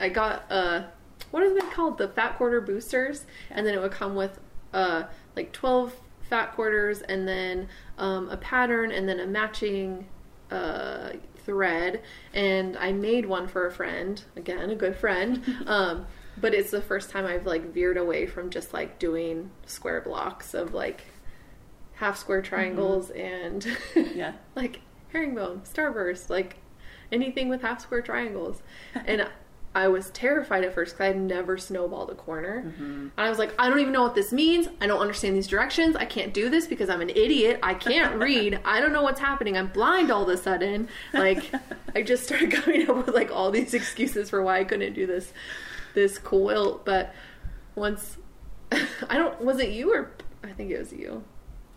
I, 0.00 0.08
got 0.08 0.44
uh 0.50 0.84
what 1.30 1.42
are 1.42 1.52
they 1.52 1.66
called? 1.72 1.98
The 1.98 2.08
fat 2.08 2.36
quarter 2.36 2.60
boosters 2.60 3.24
and 3.50 3.66
then 3.66 3.74
it 3.74 3.80
would 3.80 3.92
come 3.92 4.14
with 4.14 4.38
uh 4.72 5.04
like 5.36 5.52
12 5.52 5.94
fat 6.30 6.54
quarters 6.54 7.02
and 7.02 7.26
then 7.26 7.68
um, 7.98 8.28
a 8.30 8.36
pattern 8.36 8.92
and 8.92 9.08
then 9.08 9.20
a 9.20 9.26
matching 9.26 10.06
uh, 10.50 11.10
thread. 11.44 12.00
And 12.32 12.78
I 12.78 12.92
made 12.92 13.26
one 13.26 13.48
for 13.48 13.66
a 13.66 13.72
friend 13.72 14.22
again 14.36 14.70
a 14.70 14.76
good 14.76 14.96
friend 14.96 15.42
um, 15.66 16.06
but 16.40 16.54
it's 16.54 16.70
the 16.70 16.80
first 16.80 17.10
time 17.10 17.26
I've 17.26 17.46
like 17.46 17.74
veered 17.74 17.96
away 17.96 18.26
from 18.26 18.50
just 18.50 18.72
like 18.72 18.98
doing 18.98 19.50
square 19.66 20.00
blocks 20.00 20.54
of 20.54 20.72
like 20.72 21.04
half 22.00 22.16
square 22.16 22.42
triangles 22.42 23.10
and 23.10 23.66
Yeah. 24.14 24.32
like 24.54 24.80
herringbone 25.12 25.60
starburst 25.62 26.30
like 26.30 26.56
anything 27.12 27.48
with 27.48 27.60
half 27.62 27.80
square 27.80 28.00
triangles 28.02 28.62
and 28.94 29.28
I 29.72 29.86
was 29.86 30.10
terrified 30.10 30.64
at 30.64 30.74
first 30.74 30.94
because 30.94 31.04
I 31.04 31.06
had 31.08 31.20
never 31.20 31.56
snowballed 31.56 32.10
a 32.10 32.16
corner. 32.16 32.64
Mhm. 32.76 32.82
And 32.82 33.12
I 33.16 33.28
was 33.28 33.38
like, 33.38 33.54
I 33.56 33.68
don't 33.68 33.78
even 33.78 33.92
know 33.92 34.02
what 34.02 34.16
this 34.16 34.32
means. 34.32 34.66
I 34.80 34.88
don't 34.88 34.98
understand 34.98 35.36
these 35.36 35.46
directions. 35.46 35.94
I 35.94 36.06
can't 36.06 36.34
do 36.34 36.50
this 36.50 36.66
because 36.66 36.90
I'm 36.90 37.00
an 37.00 37.10
idiot. 37.10 37.60
I 37.62 37.74
can't 37.74 38.16
read. 38.20 38.58
I 38.64 38.80
don't 38.80 38.92
know 38.92 39.02
what's 39.04 39.20
happening. 39.20 39.56
I'm 39.56 39.68
blind 39.68 40.10
all 40.10 40.24
of 40.24 40.28
a 40.28 40.36
sudden. 40.36 40.88
Like, 41.12 41.44
I 41.94 42.02
just 42.02 42.24
started 42.24 42.50
coming 42.50 42.90
up 42.90 42.96
with 43.06 43.14
like 43.14 43.30
all 43.30 43.52
these 43.52 43.72
excuses 43.72 44.28
for 44.28 44.42
why 44.42 44.58
I 44.58 44.64
couldn't 44.64 44.94
do 44.94 45.06
this, 45.06 45.32
this 45.94 46.18
quilt. 46.18 46.84
But 46.84 47.14
once, 47.76 48.16
I 48.72 49.18
don't, 49.18 49.40
was 49.40 49.60
it 49.60 49.68
you 49.70 49.94
or 49.94 50.10
I 50.42 50.50
think 50.50 50.72
it 50.72 50.80
was 50.80 50.92
you? 50.92 51.22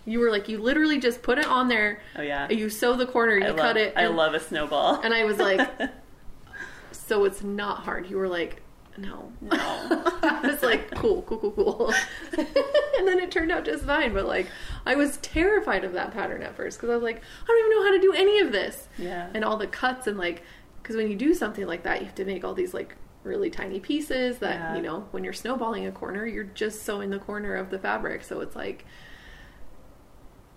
You 0.06 0.20
were 0.20 0.30
like, 0.32 0.50
you 0.50 0.58
literally 0.58 1.00
just 1.00 1.22
put 1.22 1.38
it 1.38 1.46
on 1.46 1.68
there. 1.70 2.02
Oh 2.18 2.22
yeah. 2.22 2.50
You 2.50 2.70
sew 2.70 2.96
the 2.96 3.06
corner, 3.06 3.38
you 3.38 3.46
I 3.46 3.50
cut 3.50 3.58
love, 3.58 3.78
it. 3.78 3.94
I 3.96 4.08
love 4.08 4.34
a 4.34 4.40
snowball. 4.40 5.00
and 5.04 5.14
I 5.14 5.24
was 5.24 5.38
like, 5.38 5.68
so 6.92 7.26
it's 7.26 7.44
not 7.44 7.80
hard. 7.80 8.10
You 8.10 8.18
were 8.18 8.28
like, 8.28 8.62
no. 8.98 9.32
No. 9.42 9.58
I 9.60 10.42
was 10.44 10.62
like, 10.62 10.92
cool, 10.96 11.24
cool, 11.24 11.38
cool, 11.38 11.52
cool. 11.52 11.94
and 12.38 13.08
then 13.08 13.20
it 13.20 13.32
turned 13.32 13.52
out 13.52 13.66
just 13.66 13.86
fine. 13.86 14.14
But 14.14 14.26
like, 14.26 14.48
I 14.86 14.96
was 14.96 15.18
terrified 15.18 15.84
of 15.84 15.94
that 15.94 16.12
pattern 16.12 16.44
at 16.44 16.56
first 16.56 16.78
because 16.78 16.90
I 16.92 16.96
was 16.96 17.04
like, 17.04 17.18
I 17.44 17.46
don't 17.48 17.60
even 17.60 17.72
know 17.72 17.84
how 17.86 17.92
to 17.94 18.02
do 18.02 18.14
any 18.14 18.40
of 18.40 18.52
this. 18.52 18.88
Yeah. 18.98 19.30
And 19.34 19.44
all 19.44 19.58
the 19.58 19.68
cuts 19.68 20.08
and 20.08 20.18
like, 20.18 20.44
because 20.82 20.96
when 20.96 21.10
you 21.10 21.16
do 21.16 21.34
something 21.34 21.66
like 21.66 21.84
that, 21.84 22.00
you 22.02 22.06
have 22.06 22.16
to 22.16 22.26
make 22.26 22.44
all 22.44 22.54
these 22.54 22.74
like 22.74 22.96
really 23.24 23.50
tiny 23.50 23.80
pieces 23.80 24.40
that, 24.40 24.56
Yeah. 24.56 24.76
you 24.76 24.82
know, 24.82 25.08
when 25.12 25.24
you're 25.24 25.34
snowballing 25.34 25.88
a 25.88 25.92
corner, 25.92 26.26
you're 26.28 26.44
just 26.44 26.84
sewing 26.84 27.10
the 27.10 27.20
corner 27.20 27.56
of 27.56 27.70
the 27.70 27.80
fabric. 27.80 28.24
So 28.24 28.42
it's 28.42 28.56
like, 28.56 28.86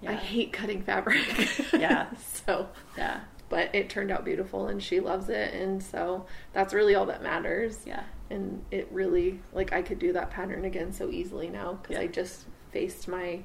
I 0.07 0.15
hate 0.15 0.53
cutting 0.53 0.83
fabric. 0.83 1.25
Yeah. 1.73 2.07
so, 2.47 2.69
Yeah. 2.97 3.21
but 3.49 3.75
it 3.75 3.89
turned 3.91 4.11
out 4.11 4.25
beautiful 4.25 4.67
and 4.69 4.83
she 4.83 5.01
loves 5.01 5.29
it. 5.29 5.55
And 5.55 5.83
so 5.83 6.27
that's 6.53 6.75
really 6.75 6.95
all 6.95 7.07
that 7.07 7.23
matters 7.23 7.83
Yeah. 7.87 8.03
and 8.31 8.65
it 8.71 8.89
really 8.91 9.41
like 9.53 9.73
I 9.73 9.83
could 9.83 9.99
do 9.99 10.13
that 10.13 10.31
pattern 10.31 10.65
again 10.65 10.93
so 10.93 11.11
easily 11.11 11.49
now 11.49 11.75
because 11.75 11.95
Yeah. 11.97 12.03
I 12.03 12.07
just 12.09 12.45
faced 12.73 13.09
my 13.09 13.41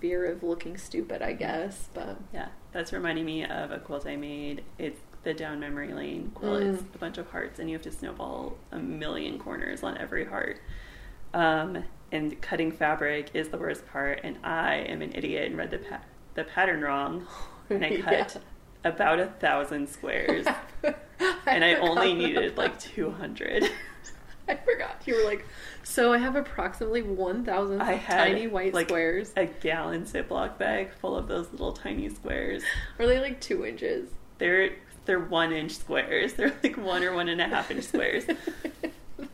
fear 0.00 0.26
of 0.26 0.42
looking 0.42 0.76
stupid, 0.76 1.22
I 1.22 1.32
guess. 1.32 1.88
But 1.94 2.16
Yeah, 2.32 2.48
that's 2.72 2.92
reminding 2.92 3.24
me 3.24 3.44
of 3.44 3.70
a 3.70 3.78
quilt 3.78 4.06
I 4.06 4.16
made. 4.16 4.64
It's 4.78 5.00
the 5.22 5.32
down 5.32 5.60
memory 5.60 5.92
lane 5.94 6.32
quilt. 6.34 6.62
Mm. 6.62 6.74
It's 6.74 6.82
a 6.94 6.98
bunch 6.98 7.18
of 7.18 7.30
hearts, 7.30 7.60
and 7.60 7.70
you 7.70 7.76
have 7.76 7.82
to 7.84 7.92
snowball 7.92 8.56
a 8.72 8.78
million 8.78 9.38
corners 9.38 9.84
on 9.84 9.96
every 9.96 10.24
heart. 10.24 10.58
Um, 11.32 11.84
and 12.12 12.40
cutting 12.40 12.70
fabric 12.70 13.30
is 13.34 13.48
the 13.48 13.56
worst 13.58 13.86
part. 13.88 14.20
And 14.22 14.38
I 14.44 14.76
am 14.76 15.02
an 15.02 15.12
idiot 15.14 15.46
and 15.46 15.56
read 15.58 15.70
the 15.70 15.78
pa- 15.78 16.02
the 16.34 16.44
pattern 16.44 16.82
wrong, 16.82 17.26
and 17.70 17.84
I 17.84 18.00
cut 18.00 18.40
about 18.84 19.18
a 19.20 19.26
thousand 19.26 19.88
squares, 19.88 20.46
and 21.46 21.64
I 21.64 21.74
only 21.74 22.14
needed 22.14 22.56
like 22.56 22.78
two 22.78 23.10
hundred. 23.10 23.64
I 24.48 24.56
forgot 24.56 25.02
you 25.06 25.16
were 25.16 25.24
like. 25.24 25.46
So 25.84 26.12
I 26.12 26.18
have 26.18 26.36
approximately 26.36 27.02
one 27.02 27.44
thousand 27.44 27.78
tiny 27.78 28.46
white 28.46 28.74
like 28.74 28.88
squares. 28.88 29.32
a 29.36 29.46
gallon 29.46 30.02
Ziploc 30.04 30.58
bag 30.58 30.92
full 31.00 31.16
of 31.16 31.26
those 31.28 31.50
little 31.52 31.72
tiny 31.72 32.08
squares. 32.08 32.62
Are 32.98 33.06
they 33.06 33.18
like 33.20 33.40
two 33.40 33.64
inches? 33.64 34.08
They're 34.38 34.70
they're 35.04 35.20
one 35.20 35.52
inch 35.52 35.72
squares. 35.76 36.34
They're 36.34 36.52
like 36.62 36.76
one 36.76 37.02
or 37.02 37.14
one 37.14 37.28
and 37.28 37.40
a 37.40 37.48
half 37.48 37.70
inch 37.70 37.84
squares. 37.84 38.24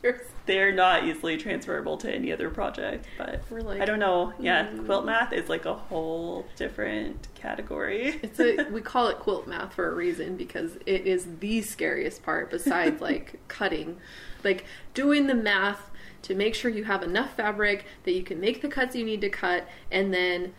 There's- 0.02 0.20
They're 0.48 0.72
not 0.72 1.04
easily 1.04 1.36
transferable 1.36 1.98
to 1.98 2.10
any 2.10 2.32
other 2.32 2.48
project, 2.48 3.04
but 3.18 3.42
like, 3.50 3.82
I 3.82 3.84
don't 3.84 3.98
know. 3.98 4.32
Yeah, 4.40 4.66
mm. 4.66 4.86
quilt 4.86 5.04
math 5.04 5.34
is 5.34 5.50
like 5.50 5.66
a 5.66 5.74
whole 5.74 6.46
different 6.56 7.28
category. 7.34 8.18
It's 8.22 8.40
a 8.40 8.64
we 8.72 8.80
call 8.80 9.08
it 9.08 9.18
quilt 9.18 9.46
math 9.46 9.74
for 9.74 9.92
a 9.92 9.94
reason 9.94 10.38
because 10.38 10.76
it 10.86 11.06
is 11.06 11.26
the 11.40 11.60
scariest 11.60 12.22
part 12.22 12.50
besides 12.50 12.98
like 13.02 13.38
cutting. 13.48 13.98
Like 14.42 14.64
doing 14.94 15.26
the 15.26 15.34
math 15.34 15.90
to 16.22 16.34
make 16.34 16.54
sure 16.54 16.70
you 16.70 16.84
have 16.84 17.02
enough 17.02 17.36
fabric 17.36 17.84
that 18.04 18.12
you 18.12 18.22
can 18.22 18.40
make 18.40 18.62
the 18.62 18.68
cuts 18.68 18.96
you 18.96 19.04
need 19.04 19.20
to 19.20 19.28
cut 19.28 19.68
and 19.92 20.14
then 20.14 20.54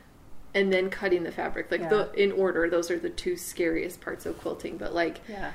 and 0.54 0.72
then 0.72 0.92
cutting 0.92 1.24
the 1.24 1.32
fabric. 1.32 1.72
Like 1.72 1.90
the 1.90 2.12
in 2.14 2.32
order, 2.32 2.70
those 2.70 2.92
are 2.92 3.00
the 3.00 3.10
two 3.10 3.36
scariest 3.36 4.02
parts 4.02 4.28
of 4.28 4.38
quilting, 4.38 4.78
but 4.78 4.94
like 4.94 5.22
yeah. 5.28 5.54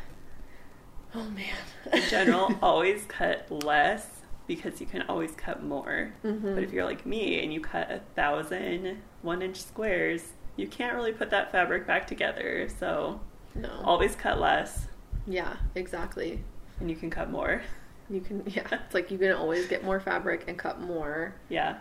oh 1.15 1.31
man. 1.31 1.55
In 1.93 2.03
general, 2.09 2.53
always 2.63 3.05
cut 3.07 3.47
less 3.49 4.09
because 4.47 4.81
you 4.81 4.87
can 4.87 5.03
always 5.03 5.33
cut 5.33 5.63
more. 5.63 6.13
Mhm. 6.25 6.55
But 6.55 6.65
if 6.65 6.73
you're 6.73 6.85
like 6.85 7.07
me 7.07 7.43
and 7.43 7.53
you 7.53 7.61
cut 7.61 7.91
a 7.91 8.01
thousand 8.15 8.99
one 9.23 9.43
inch 9.43 9.63
squares, 9.63 10.33
you 10.57 10.67
can't 10.69 10.95
really 10.95 11.13
put 11.13 11.31
that 11.31 11.51
fabric 11.51 11.87
back 11.87 12.07
together. 12.07 12.69
So 12.69 13.21
no. 13.55 13.71
always 13.85 14.15
cut 14.17 14.39
less 14.41 14.89
yeah, 15.27 15.57
exactly. 15.75 16.45
and 16.81 16.91
you 16.91 16.97
can 16.97 17.09
cut 17.11 17.31
more. 17.31 17.63
You 18.11 18.21
can 18.21 18.43
yeah, 18.47 18.67
it's 18.71 18.93
like 18.95 19.11
you 19.11 19.17
can 19.19 19.33
always 19.33 19.67
get 19.69 19.83
more 19.85 19.99
fabric 20.01 20.45
and 20.49 20.59
cut 20.59 20.81
more, 20.81 21.35
Yeah. 21.49 21.79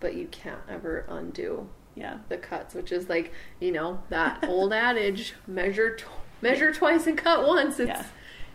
but 0.00 0.14
you 0.14 0.26
can't 0.28 0.60
ever 0.68 1.04
undo 1.08 1.68
Yeah. 1.94 2.18
the 2.28 2.38
cuts, 2.38 2.74
which 2.74 2.90
is 2.90 3.08
like 3.08 3.32
you 3.60 3.70
know 3.70 4.02
that 4.08 4.44
old 4.48 4.72
adage: 4.72 5.34
measure 5.46 5.94
tw- 5.96 6.08
measure 6.42 6.72
twice 6.72 7.06
and 7.06 7.16
cut 7.16 7.46
once. 7.46 7.78
It's, 7.78 7.88
Yeah. 7.88 8.04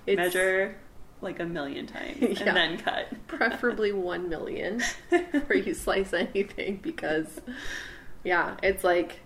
it's 0.06 0.18
Measure 0.18 0.75
like 1.24 1.39
a 1.39 1.46
million 1.46 1.88
times 1.88 2.18
Yeah. 2.22 2.44
and 2.48 2.58
then 2.58 2.77
cut. 2.77 3.08
preferably 3.27 3.92
one 3.92 4.30
million 4.30 4.82
before 5.10 5.56
you 5.56 5.74
slice 5.74 6.13
anything 6.13 6.77
because 6.82 7.42
yeah, 8.24 8.56
it's 8.62 8.84
like 8.84 9.20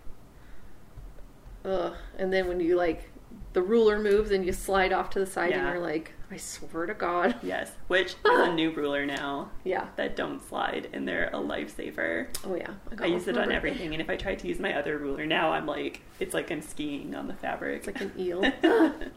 ugh. 1.66 1.94
And 2.18 2.32
then 2.32 2.48
when 2.48 2.60
you 2.60 2.75
like 2.75 3.10
the 3.54 3.62
ruler 3.62 4.00
moves 4.00 4.32
and 4.32 4.46
you 4.46 4.54
slide 4.54 4.94
off 4.94 5.10
to 5.12 5.20
the 5.20 5.25
side 5.25 5.51
and 5.51 5.68
you're 5.68 5.80
like, 5.80 6.13
I 6.30 6.38
swear 6.38 6.86
to 6.86 6.94
God, 6.94 7.36
Yes, 7.42 7.72
which 7.88 8.08
is 8.25 8.39
a 8.48 8.54
new 8.54 8.72
ruler 8.72 9.06
now 9.06 9.50
yeah. 9.63 9.88
that 9.96 10.16
don't 10.16 10.46
slide, 10.48 10.89
and 10.94 11.08
they're 11.08 11.30
a 11.30 11.38
lifesaver. 11.38 12.27
Oh 12.46 12.56
yeah, 12.56 12.68
got 12.96 13.06
I 13.08 13.10
use 13.10 13.27
it 13.27 13.38
on 13.38 13.51
everything, 13.51 13.94
and 13.94 14.01
if 14.01 14.10
I 14.10 14.18
try 14.18 14.36
to 14.36 14.48
use 14.48 14.60
my 14.60 14.74
other 14.77 14.98
ruler 14.98 15.25
now, 15.25 15.51
I'm 15.54 15.66
like, 15.66 16.01
it's 16.20 16.34
like 16.34 16.51
I'm 16.51 16.62
skiing 16.62 17.16
on 17.16 17.27
the 17.27 17.34
fabric. 17.34 17.77
It's 17.77 17.88
like 17.88 18.01
an 18.01 18.12
eel. 18.20 18.44
it 18.44 19.12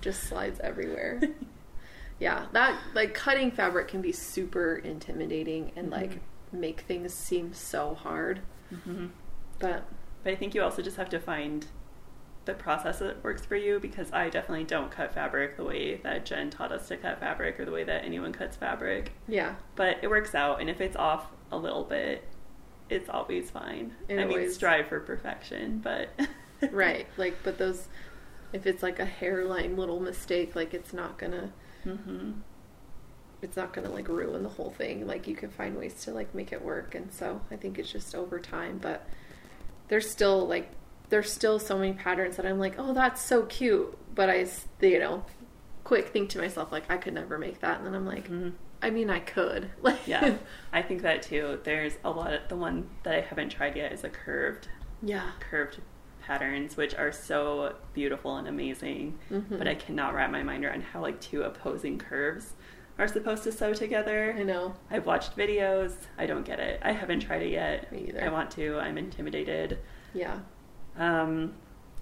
just 0.00 0.22
slides 0.24 0.60
everywhere. 0.60 1.20
Yeah, 2.22 2.46
that 2.52 2.78
like 2.94 3.14
cutting 3.14 3.50
fabric 3.50 3.88
can 3.88 4.00
be 4.00 4.12
super 4.12 4.76
intimidating 4.76 5.72
and 5.74 5.90
like 5.90 6.20
make 6.52 6.82
things 6.82 7.12
seem 7.12 7.52
so 7.52 7.94
hard. 7.94 8.40
Mhm. 8.72 9.10
But 9.58 9.82
But 10.22 10.32
I 10.34 10.36
think 10.36 10.54
you 10.54 10.62
also 10.62 10.82
just 10.82 10.96
have 10.98 11.08
to 11.10 11.18
find 11.18 11.66
the 12.44 12.54
process 12.54 13.00
that 13.00 13.24
works 13.24 13.44
for 13.44 13.56
you 13.56 13.80
because 13.80 14.12
I 14.12 14.28
definitely 14.28 14.64
don't 14.64 14.90
cut 14.90 15.12
fabric 15.12 15.56
the 15.56 15.64
way 15.64 15.96
that 16.04 16.24
Jen 16.24 16.48
taught 16.50 16.70
us 16.70 16.86
to 16.88 16.96
cut 16.96 17.18
fabric 17.18 17.58
or 17.58 17.64
the 17.64 17.72
way 17.72 17.82
that 17.84 18.04
anyone 18.04 18.32
cuts 18.32 18.56
fabric. 18.56 19.12
yeah, 19.26 19.54
But 19.74 19.98
it 20.02 20.08
works 20.08 20.34
out, 20.34 20.60
and 20.60 20.68
if 20.70 20.80
it's 20.80 20.96
off 20.96 21.26
a 21.50 21.56
little 21.56 21.84
bit, 21.84 22.24
it's 22.90 23.08
always 23.08 23.50
fine. 23.50 23.94
It 24.08 24.14
I 24.14 24.24
mean, 24.24 24.38
always- 24.38 24.54
strive 24.54 24.86
for 24.88 25.00
perfection, 25.00 25.78
but 25.78 26.08
right. 26.72 27.06
Like, 27.16 27.36
but 27.44 27.58
those, 27.58 27.88
if 28.52 28.66
it's 28.66 28.82
like 28.82 28.98
a 29.00 29.04
hairline 29.06 29.76
little 29.76 29.98
mistake, 30.00 30.54
like 30.56 30.72
it's 30.74 30.92
not 30.92 31.18
gonna, 31.18 31.52
hmm 31.84 32.32
it's 33.40 33.56
not 33.56 33.72
gonna 33.72 33.90
like 33.90 34.06
ruin 34.08 34.42
the 34.44 34.48
whole 34.48 34.70
thing. 34.70 35.04
Like 35.06 35.26
you 35.26 35.34
can 35.34 35.50
find 35.50 35.76
ways 35.76 35.94
to 36.04 36.12
like 36.12 36.32
make 36.34 36.52
it 36.52 36.62
work, 36.62 36.94
and 36.94 37.12
so 37.12 37.40
I 37.50 37.56
think 37.56 37.78
it's 37.78 37.90
just 37.90 38.14
over 38.14 38.38
time. 38.38 38.78
But 38.80 39.04
there's 39.88 40.08
still 40.08 40.46
like 40.46 40.70
there's 41.08 41.30
still 41.32 41.58
so 41.58 41.76
many 41.76 41.92
patterns 41.92 42.36
that 42.36 42.46
I'm 42.46 42.58
like, 42.60 42.76
oh, 42.78 42.94
that's 42.94 43.20
so 43.20 43.42
cute. 43.42 43.98
But 44.14 44.30
I 44.30 44.46
you 44.80 44.98
know, 45.00 45.24
quick 45.82 46.08
think 46.10 46.30
to 46.30 46.38
myself 46.38 46.70
like 46.70 46.88
I 46.88 46.96
could 46.98 47.14
never 47.14 47.36
make 47.36 47.60
that, 47.60 47.78
and 47.78 47.86
then 47.86 47.94
I'm 47.94 48.06
like, 48.06 48.28
Mhm. 48.30 48.52
I 48.80 48.90
mean, 48.90 49.10
I 49.10 49.18
could. 49.18 49.70
Like, 49.82 50.06
Yeah, 50.06 50.36
I 50.72 50.82
think 50.82 51.02
that 51.02 51.22
too. 51.22 51.58
There's 51.64 51.94
a 52.04 52.10
lot 52.10 52.32
of 52.32 52.42
the 52.48 52.56
one 52.56 52.88
that 53.02 53.14
I 53.14 53.20
haven't 53.22 53.48
tried 53.50 53.74
yet 53.76 53.92
is 53.92 54.04
a 54.04 54.08
curved, 54.08 54.68
yeah, 55.02 55.32
curved 55.40 55.80
patterns, 56.22 56.76
which 56.76 56.94
are 56.94 57.12
so 57.12 57.74
beautiful 57.92 58.36
and 58.36 58.46
amazing. 58.48 59.18
Mhm. 59.30 59.58
But 59.58 59.66
I 59.68 59.74
cannot 59.74 60.14
wrap 60.14 60.30
my 60.30 60.42
mind 60.42 60.64
around 60.64 60.82
how 60.82 61.00
like 61.00 61.20
two 61.20 61.42
opposing 61.42 61.98
curves 61.98 62.54
are 62.98 63.08
supposed 63.08 63.42
to 63.44 63.52
sew 63.52 63.72
together. 63.74 64.34
I 64.38 64.42
know. 64.42 64.74
I've 64.90 65.06
watched 65.06 65.36
videos. 65.36 65.94
I 66.18 66.26
don't 66.26 66.44
get 66.44 66.60
it. 66.60 66.80
I 66.82 66.92
haven't 66.92 67.20
tried 67.20 67.42
it 67.42 67.50
yet. 67.50 67.90
Me 67.92 68.06
either. 68.08 68.22
I 68.24 68.28
want 68.28 68.50
to. 68.52 68.78
I'm 68.78 68.98
intimidated. 68.98 69.78
Yeah, 70.14 70.40
Um, 70.98 71.54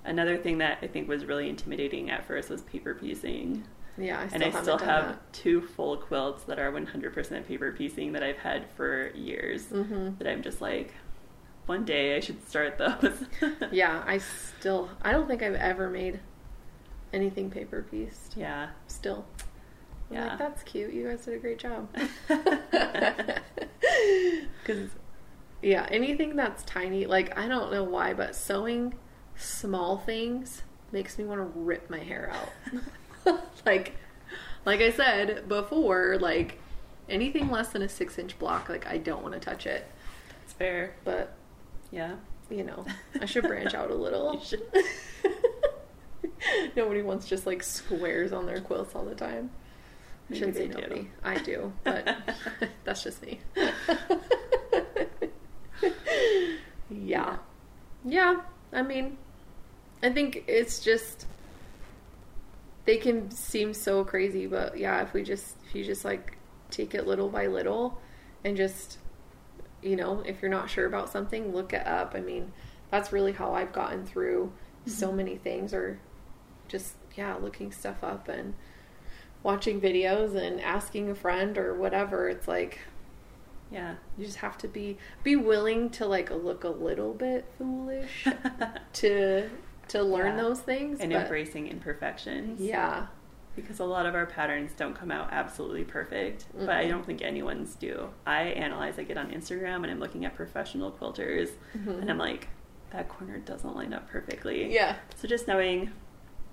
another 0.04 0.36
thing 0.36 0.58
that 0.58 0.78
I 0.82 0.88
think 0.88 1.08
was 1.08 1.24
really 1.24 1.48
intimidating 1.48 2.10
at 2.10 2.24
first 2.24 2.50
was 2.50 2.62
paper 2.62 2.94
piecing. 2.94 3.64
yeah. 3.96 4.18
I 4.20 4.26
still 4.28 4.34
and 4.42 4.44
I 4.56 4.62
still 4.62 4.78
have 4.78 5.18
two 5.32 5.60
full 5.60 5.96
quilts 5.96 6.42
that 6.44 6.58
are 6.58 6.72
100% 6.72 7.46
paper 7.46 7.70
piecing 7.72 8.12
that 8.12 8.22
I've 8.24 8.38
had 8.38 8.68
for 8.70 9.10
years. 9.14 9.66
that. 9.66 9.84
hmm 9.84 10.10
That 10.18 10.26
I'm 10.26 10.42
just 10.42 10.60
like, 10.60 10.92
one 11.70 11.84
day 11.84 12.16
I 12.16 12.20
should 12.20 12.46
start 12.48 12.78
those. 12.78 13.24
Yeah, 13.70 14.02
I 14.04 14.18
still. 14.18 14.88
I 15.02 15.12
don't 15.12 15.28
think 15.28 15.40
I've 15.40 15.54
ever 15.54 15.88
made 15.88 16.18
anything 17.12 17.48
paper 17.48 17.86
pieced. 17.88 18.36
Yeah. 18.36 18.70
Still. 18.88 19.24
I'm 20.10 20.16
Yeah. 20.16 20.26
like, 20.30 20.38
that's 20.38 20.62
cute. 20.64 20.92
You 20.92 21.06
guys 21.08 21.24
did 21.24 21.34
a 21.34 21.38
great 21.38 21.58
job. 21.60 21.88
Because, 24.62 24.90
yeah, 25.62 25.86
anything 25.90 26.36
that's 26.36 26.62
tiny, 26.64 27.06
like, 27.06 27.36
I 27.38 27.46
don't 27.48 27.70
know 27.72 27.84
why, 27.84 28.14
but 28.14 28.34
sewing 28.34 28.94
small 29.36 29.98
things 29.98 30.62
makes 30.92 31.18
me 31.18 31.24
want 31.24 31.40
to 31.40 31.58
rip 31.58 31.88
my 31.88 31.98
hair 32.00 32.32
out. 32.34 33.40
like, 33.66 33.94
like 34.64 34.80
I 34.80 34.90
said 34.90 35.48
before, 35.48 36.18
like, 36.20 36.58
anything 37.08 37.48
less 37.50 37.68
than 37.68 37.82
a 37.82 37.88
six 37.88 38.18
inch 38.18 38.38
block, 38.38 38.68
like, 38.68 38.86
I 38.86 38.98
don't 38.98 39.22
want 39.22 39.34
to 39.34 39.40
touch 39.40 39.66
it. 39.66 39.86
It's 40.44 40.52
fair. 40.52 40.94
But, 41.04 41.32
Yeah. 41.90 42.16
you 42.50 42.64
know, 42.64 42.84
I 43.20 43.26
should 43.26 43.44
branch 43.44 43.74
out 43.74 43.90
a 43.90 43.94
little. 44.06 44.34
You 44.34 44.40
should. 44.44 44.62
nobody 46.76 47.02
wants 47.02 47.28
just 47.28 47.46
like 47.46 47.62
squares 47.62 48.32
on 48.32 48.46
their 48.46 48.60
quilts 48.60 48.94
all 48.94 49.04
the 49.04 49.14
time. 49.14 49.50
I 50.30 50.34
shouldn't 50.34 50.56
say 50.56 50.68
they 50.68 50.74
do. 50.74 50.80
nobody. 50.80 51.08
I 51.24 51.38
do, 51.38 51.72
but 51.82 52.16
that's 52.84 53.02
just 53.02 53.22
me. 53.22 53.40
yeah. 56.90 57.36
Yeah. 58.04 58.40
I 58.72 58.82
mean, 58.82 59.18
I 60.02 60.10
think 60.10 60.44
it's 60.46 60.80
just 60.80 61.26
they 62.84 62.96
can 62.96 63.30
seem 63.30 63.74
so 63.74 64.04
crazy, 64.04 64.46
but 64.46 64.78
yeah, 64.78 65.02
if 65.02 65.12
we 65.12 65.22
just 65.22 65.56
if 65.68 65.74
you 65.74 65.84
just 65.84 66.04
like 66.04 66.36
take 66.70 66.94
it 66.94 67.06
little 67.06 67.28
by 67.28 67.48
little 67.48 68.00
and 68.44 68.56
just 68.56 68.98
you 69.82 69.96
know, 69.96 70.22
if 70.26 70.42
you're 70.42 70.50
not 70.50 70.70
sure 70.70 70.86
about 70.86 71.10
something, 71.10 71.52
look 71.52 71.72
it 71.72 71.86
up. 71.86 72.12
I 72.14 72.20
mean, 72.20 72.52
that's 72.90 73.12
really 73.12 73.32
how 73.32 73.54
I've 73.54 73.72
gotten 73.72 74.04
through 74.04 74.52
so 74.86 75.08
mm-hmm. 75.08 75.16
many 75.16 75.36
things 75.36 75.72
or 75.74 75.98
just 76.68 76.94
yeah, 77.16 77.34
looking 77.36 77.72
stuff 77.72 78.02
up 78.02 78.28
and 78.28 78.54
watching 79.42 79.80
videos 79.80 80.34
and 80.34 80.60
asking 80.60 81.10
a 81.10 81.14
friend 81.14 81.56
or 81.58 81.74
whatever. 81.74 82.28
It's 82.28 82.46
like 82.48 82.80
Yeah. 83.70 83.94
you 84.18 84.24
just 84.26 84.38
have 84.38 84.58
to 84.58 84.68
be 84.68 84.98
be 85.22 85.36
willing 85.36 85.90
to 85.90 86.06
like 86.06 86.30
look 86.30 86.64
a 86.64 86.68
little 86.68 87.14
bit 87.14 87.44
foolish 87.58 88.26
to 88.94 89.48
to 89.88 90.02
learn 90.02 90.36
Yeah. 90.36 90.42
those 90.42 90.60
things 90.60 91.00
and 91.00 91.12
but- 91.12 91.22
embracing 91.22 91.66
imperfections. 91.68 92.60
yeah 92.60 93.06
Because 93.60 93.80
a 93.80 93.84
lot 93.84 94.06
of 94.06 94.14
our 94.14 94.26
patterns 94.26 94.72
don't 94.76 94.94
come 94.94 95.10
out 95.10 95.28
absolutely 95.32 95.84
perfect, 95.84 96.46
but 96.58 96.70
I 96.70 96.86
don't 96.88 97.04
think 97.04 97.22
anyone's 97.22 97.74
do. 97.74 98.08
I 98.26 98.42
analyze, 98.44 98.98
I 98.98 99.04
get 99.04 99.16
on 99.18 99.30
Instagram 99.30 99.76
and 99.82 99.86
I'm 99.86 100.00
looking 100.00 100.24
at 100.24 100.34
professional 100.34 100.90
quilters 100.92 101.50
Mhm. 101.76 102.00
and 102.02 102.10
I'm 102.10 102.18
like, 102.18 102.48
that 102.90 103.08
corner 103.08 103.38
doesn't 103.38 103.74
line 103.76 103.92
up 103.92 104.08
perfectly. 104.08 104.72
yeah 104.72 104.96
So 105.16 105.28
just 105.28 105.46
knowing 105.46 105.92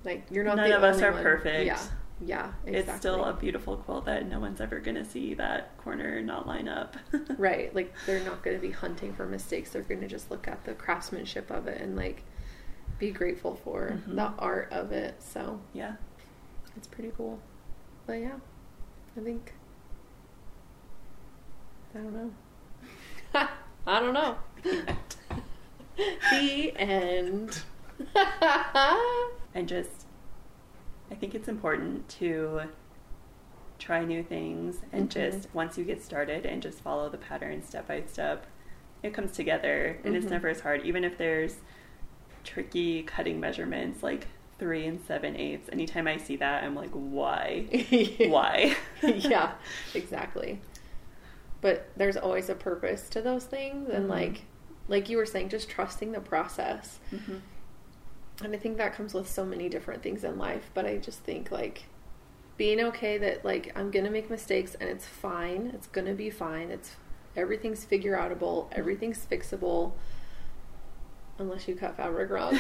like 0.04 0.26
you're 0.30 0.44
not 0.44 0.58
None 0.58 0.70
the 0.70 0.78
of 0.78 0.84
us 0.84 1.02
are 1.02 1.12
one. 1.12 1.24
perfect. 1.24 1.66
yeah 1.66 1.80
yeah 2.26 2.52
exactly. 2.66 2.74
it's 2.76 2.96
still 2.98 3.24
a 3.26 3.34
beautiful 3.34 3.78
quilt 3.78 4.06
that 4.06 4.28
no 4.28 4.40
one's 4.40 4.60
ever 4.62 4.80
to 4.96 5.06
see 5.06 5.34
that 5.36 5.76
corner 5.78 6.22
not 6.22 6.46
line 6.48 6.68
up. 6.68 6.96
right 7.38 7.74
like 7.76 7.94
they're 8.06 8.24
not 8.24 8.42
to 8.56 8.62
be 8.62 8.72
hunting 8.72 9.14
for 9.14 9.26
mistakes 9.26 9.72
they're 9.72 9.82
to 10.02 10.08
just 10.08 10.30
look 10.32 10.48
at 10.48 10.64
the 10.66 10.74
craftsmanship 10.74 11.50
of 11.52 11.68
it 11.68 11.82
and 11.82 11.96
like 11.96 12.24
be 13.00 13.12
grateful 13.12 13.56
for 13.56 14.00
Mhm. 14.08 14.16
the 14.16 14.32
art 14.40 14.70
of 14.72 14.92
it 14.92 15.22
so 15.22 15.60
yeah. 15.74 15.96
It's 16.78 16.88
pretty 16.88 17.12
cool. 17.18 17.40
But 18.06 18.14
yeah 18.14 18.36
i 19.18 19.22
think 19.22 19.54
i 21.96 21.98
don't 21.98 22.14
know. 22.14 22.32
I 23.88 24.00
don't 24.00 24.14
know. 24.14 24.38
The 26.32 26.74
end. 26.78 27.62
And 29.56 29.68
just 29.68 30.06
i 31.10 31.16
think 31.16 31.34
it's 31.34 31.48
important 31.48 32.08
to 32.10 32.62
try 33.80 34.04
new 34.06 34.22
things 34.22 34.82
and 34.92 35.10
Mhm. 35.10 35.14
just 35.14 35.48
once 35.56 35.78
you 35.80 35.84
get 35.84 36.04
started 36.04 36.46
and 36.46 36.62
just 36.62 36.82
follow 36.82 37.10
the 37.10 37.18
pattern 37.18 37.64
step 37.64 37.88
by 37.88 38.04
step 38.06 38.46
it 39.02 39.14
comes 39.16 39.32
together 39.32 40.00
and 40.04 40.16
it's 40.16 40.28
Mhm. 40.28 40.32
never 40.32 40.48
as 40.50 40.60
hard. 40.60 40.84
Even 40.86 41.04
if 41.04 41.18
there's 41.18 41.58
tricky 42.44 43.02
cutting 43.04 43.40
measurements 43.40 44.04
like 44.04 44.28
three 44.60 44.86
and 44.88 45.00
seven 45.06 45.36
eighths 45.36 45.70
anytime 45.72 46.08
i 46.08 46.18
see 46.18 46.36
that 46.36 46.64
i'm 46.64 46.74
like 46.76 46.90
why 46.92 47.66
why 48.28 48.76
yeah, 49.04 49.54
exactly. 49.94 50.60
But 51.62 51.88
there's 51.98 52.18
always 52.18 52.50
a 52.50 52.56
purpose 52.56 53.10
to 53.10 53.22
those 53.22 53.46
things, 53.46 53.90
and 53.90 54.06
Mhm. 54.06 54.10
like, 54.10 54.42
like 54.88 55.10
you 55.10 55.18
were 55.18 55.26
saying, 55.26 55.50
just 55.50 55.70
trusting 55.70 56.12
the 56.12 56.20
process. 56.20 57.00
Mhm. 57.12 57.42
And 58.44 58.56
I 58.56 58.60
think 58.60 58.78
that 58.78 58.94
comes 58.94 59.14
with 59.16 59.28
so 59.28 59.44
many 59.44 59.68
different 59.68 60.04
things 60.04 60.24
in 60.24 60.38
life. 60.38 60.70
But 60.76 60.86
I 60.86 60.98
just 60.98 61.20
think 61.22 61.52
like 61.52 61.86
being 62.58 62.80
okay 62.80 63.18
that 63.18 63.44
like 63.44 63.72
I'm 63.76 63.90
gonna 63.90 64.12
make 64.12 64.30
mistakes 64.30 64.76
and 64.76 64.88
it's 64.90 65.08
fine. 65.08 65.72
It's 65.74 65.88
gonna 65.88 66.14
be 66.14 66.30
fine. 66.30 66.70
It's 66.70 66.96
everything's 67.36 67.84
figure 67.86 68.16
outable. 68.16 68.68
Everything's 68.72 69.26
fixable. 69.26 69.94
Unless 71.40 71.68
you 71.68 71.76
cut 71.76 71.96
fabric 71.98 72.30
wrong. 72.30 72.60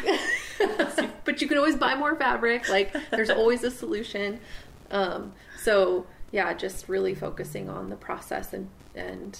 but 1.25 1.41
you 1.41 1.47
can 1.47 1.57
always 1.57 1.75
buy 1.75 1.95
more 1.95 2.15
fabric. 2.15 2.69
Like 2.69 2.95
there's 3.11 3.29
always 3.29 3.63
a 3.63 3.71
solution. 3.71 4.39
Um, 4.91 5.33
so 5.61 6.05
yeah, 6.31 6.53
just 6.53 6.87
really 6.87 7.15
focusing 7.15 7.69
on 7.69 7.89
the 7.89 7.95
process 7.95 8.53
and 8.53 8.69
and 8.95 9.39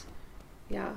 yeah, 0.70 0.94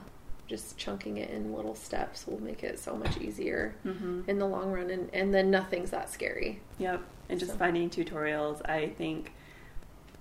just 0.47 0.77
chunking 0.77 1.19
it 1.19 1.31
in 1.31 1.53
little 1.55 1.75
steps 1.75 2.27
will 2.27 2.43
make 2.43 2.63
it 2.65 2.79
so 2.79 2.97
much 2.97 3.17
easier 3.19 3.75
Mhm. 3.87 4.27
in 4.29 4.39
the 4.39 4.47
long 4.47 4.73
run 4.73 4.91
and, 4.91 5.09
and 5.13 5.33
then 5.35 5.51
nothing's 5.51 5.91
that 5.91 6.11
scary. 6.11 6.61
Yep. 6.79 7.03
And 7.29 7.39
just 7.39 7.53
So- 7.53 7.59
finding 7.59 7.89
tutorials, 7.91 8.61
I 8.69 8.89
think 8.89 9.33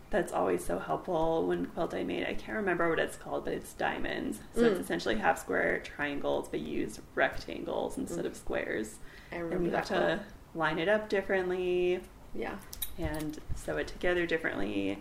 that's 0.10 0.34
always 0.34 0.66
so 0.66 0.80
helpful 0.80 1.46
when 1.48 1.68
quilt 1.68 1.94
I 1.94 2.04
made. 2.04 2.26
I 2.26 2.34
can't 2.34 2.58
remember 2.58 2.90
what 2.90 2.98
it's 3.00 3.16
called, 3.16 3.46
but 3.46 3.54
it's 3.54 3.74
diamonds. 3.74 4.40
So 4.56 4.62
it's 4.66 4.80
Mm. 4.80 4.82
essentially 4.82 5.16
half 5.18 5.40
square 5.40 5.80
triangles, 5.80 6.48
but 6.50 6.62
you 6.62 6.80
use 6.82 7.00
rectangles 7.16 7.98
instead 7.98 8.24
Mm. 8.26 8.28
of 8.30 8.36
squares. 8.36 8.98
I 9.32 9.36
And 9.36 9.44
remember 9.46 9.66
you 9.66 9.72
that 9.72 9.88
have 9.90 10.20
to 10.20 10.20
line 10.56 10.80
it 10.80 10.90
up 10.90 11.10
differently 11.10 12.02
Yeah. 12.34 12.56
and 12.98 13.40
sew 13.56 13.78
it 13.78 13.88
together 13.88 14.26
differently. 14.26 14.98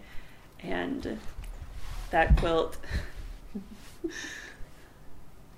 And 0.61 1.19
that 2.11 2.37
quilt 2.37 2.77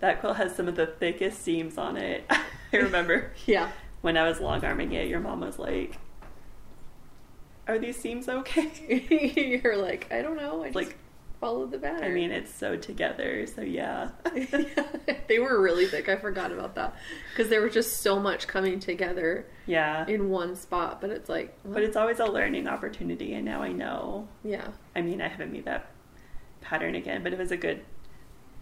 that 0.00 0.20
quilt 0.20 0.36
has 0.36 0.54
some 0.54 0.68
of 0.68 0.76
the 0.76 0.86
thickest 0.86 1.42
seams 1.42 1.76
on 1.76 1.96
it. 1.96 2.24
I 2.72 2.76
remember 2.76 3.32
Yeah. 3.46 3.70
when 4.00 4.16
I 4.16 4.28
was 4.28 4.40
long 4.40 4.64
arming 4.64 4.92
it, 4.92 5.08
your 5.08 5.20
mom 5.20 5.40
was 5.40 5.58
like, 5.58 5.98
Are 7.70 7.78
these 7.78 7.96
seams 7.96 8.28
okay? 8.28 9.61
You're 9.62 9.76
like, 9.76 10.09
I 10.12 10.22
don't 10.22 10.37
know. 10.37 10.62
I 10.62 10.66
just 10.66 10.74
Like, 10.76 10.96
followed 11.40 11.70
the 11.70 11.78
pattern. 11.78 12.02
I 12.02 12.09
mean, 12.09 12.33
it's 12.33 12.52
sewed 12.52 12.83
together, 12.83 13.46
so 13.46 13.61
yeah. 13.62 14.11
they 15.28 15.38
were 15.38 15.61
really 15.62 15.87
thick. 15.87 16.09
I 16.09 16.16
forgot 16.16 16.50
about 16.50 16.74
that 16.74 16.96
because 17.33 17.48
there 17.48 17.62
was 17.62 17.72
just 17.72 17.98
so 17.98 18.18
much 18.18 18.48
coming 18.48 18.80
together 18.80 19.46
yeah. 19.66 20.04
in 20.09 20.30
one 20.30 20.56
spot. 20.56 21.00
But 21.00 21.11
it's 21.11 21.28
like, 21.28 21.56
But 21.64 21.85
it's 21.85 21.96
always 21.96 22.18
a 22.18 22.26
learning 22.26 22.66
opportunity, 22.66 23.35
and 23.35 23.44
now 23.44 23.62
I 23.62 23.70
know. 23.70 24.26
yeah, 24.42 24.68
I 24.96 25.00
mean, 25.02 25.20
I 25.22 25.28
haven't 25.28 25.52
made 25.52 25.64
that 25.66 25.90
pattern 26.61 26.96
again, 26.96 27.22
but 27.22 27.33
it 27.33 27.38
was 27.38 27.52
a 27.52 27.56
good 27.56 27.85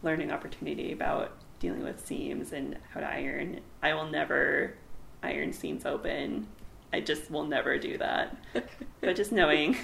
learning 0.02 0.30
opportunity 0.30 0.92
about 0.92 1.32
dealing 1.60 1.82
with 1.82 2.06
seams 2.06 2.52
and 2.52 2.76
how 2.92 3.00
to 3.00 3.06
iron. 3.10 3.60
I 3.82 3.94
will 3.94 4.06
never 4.06 4.74
iron 5.22 5.52
seams 5.54 5.86
open. 5.86 6.46
I 6.92 7.00
just 7.00 7.30
will 7.30 7.44
never 7.44 7.78
do 7.78 7.98
that. 7.98 8.36
but 9.00 9.16
just 9.16 9.32
knowing 9.32 9.76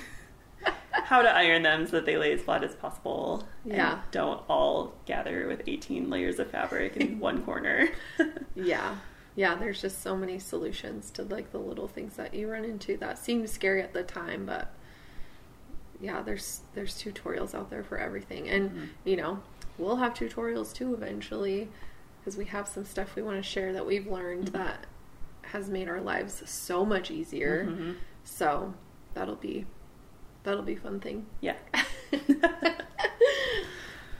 how 0.92 1.20
to 1.22 1.28
iron 1.28 1.62
them 1.62 1.84
so 1.86 1.92
that 1.92 2.06
they 2.06 2.16
lay 2.16 2.32
as 2.32 2.40
flat 2.42 2.64
as 2.64 2.74
possible. 2.74 3.46
and 3.64 3.74
Yeah. 3.74 4.00
don't 4.10 4.42
all 4.48 4.94
gather 5.04 5.46
with 5.46 5.62
18 5.66 6.08
layers 6.08 6.38
of 6.38 6.50
fabric 6.50 6.96
in 6.96 7.18
one 7.20 7.42
corner. 7.42 7.88
yeah, 8.54 8.96
yeah. 9.36 9.54
There's 9.56 9.80
just 9.82 10.02
so 10.02 10.16
many 10.16 10.38
solutions 10.38 11.10
to 11.12 11.22
like 11.22 11.52
the 11.52 11.58
little 11.58 11.88
things 11.88 12.16
that 12.16 12.32
you 12.32 12.50
run 12.50 12.64
into 12.64 12.96
that 12.98 13.18
seem 13.18 13.46
scary 13.46 13.82
at 13.82 13.92
the 13.92 14.02
time, 14.02 14.46
but 14.46 14.72
yeah, 16.00 16.22
there's 16.22 16.60
there's 16.74 16.94
tutorials 16.94 17.54
out 17.54 17.70
there 17.70 17.84
for 17.84 17.98
everything, 17.98 18.48
and 18.48 18.70
Mhm. 18.70 18.88
you 19.04 19.16
know 19.16 19.40
we'll 19.78 19.96
have 19.96 20.14
tutorials 20.14 20.72
too 20.72 20.94
eventually 20.94 21.68
because 22.20 22.36
we 22.36 22.44
have 22.46 22.66
some 22.68 22.84
stuff 22.84 23.14
we 23.16 23.22
want 23.22 23.36
to 23.36 23.42
share 23.42 23.72
that 23.72 23.84
we've 23.86 24.06
learned 24.06 24.46
Mhm. 24.48 24.52
that 24.52 24.86
has 25.54 25.70
made 25.70 25.88
our 25.88 26.00
lives 26.00 26.42
so 26.50 26.84
much 26.84 27.10
easier. 27.10 27.64
Mhm. 27.66 27.96
So 28.24 28.74
that'll 29.14 29.36
be 29.36 29.64
that'll 30.42 30.62
be 30.62 30.76
fun 30.76 31.00
thing. 31.00 31.24
Yeah. 31.40 31.56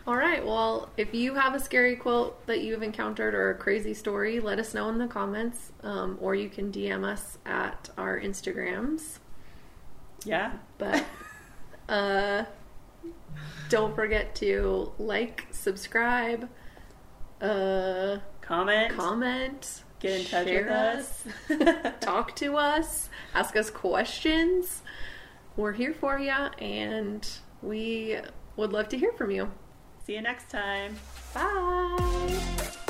All 0.06 0.16
right. 0.16 0.44
Well, 0.44 0.90
if 0.98 1.14
you 1.14 1.34
have 1.34 1.54
a 1.54 1.60
scary 1.60 1.96
quilt 1.96 2.46
that 2.46 2.60
you've 2.60 2.82
encountered 2.82 3.34
or 3.34 3.50
a 3.50 3.54
crazy 3.54 3.94
story, 3.94 4.38
let 4.38 4.58
us 4.58 4.74
know 4.74 4.88
in 4.90 4.98
the 4.98 5.06
comments, 5.06 5.72
um, 5.82 6.18
or 6.20 6.34
you 6.34 6.50
can 6.50 6.70
DM 6.70 7.04
us 7.04 7.38
at 7.46 7.88
our 7.96 8.20
Instagrams. 8.20 9.18
Yeah. 10.24 10.52
But 10.76 11.04
uh, 11.88 12.44
don't 13.70 13.94
forget 13.94 14.34
to 14.36 14.92
like, 14.98 15.46
subscribe, 15.50 16.50
uh, 17.40 18.18
Comment. 18.42 18.94
comment, 18.94 19.83
Get 20.04 20.20
in 20.20 20.26
touch 20.26 20.46
with 20.46 20.68
us. 20.68 21.24
talk 22.00 22.36
to 22.36 22.58
us, 22.58 23.08
ask 23.32 23.56
us 23.56 23.70
questions. 23.70 24.82
We're 25.56 25.72
here 25.72 25.94
for 25.94 26.18
you, 26.18 26.30
and 26.30 27.26
we 27.62 28.18
would 28.56 28.70
love 28.70 28.90
to 28.90 28.98
hear 28.98 29.12
from 29.12 29.30
you. 29.30 29.50
See 30.06 30.12
you 30.12 30.20
next 30.20 30.50
time. 30.50 30.96
Bye. 31.32 32.83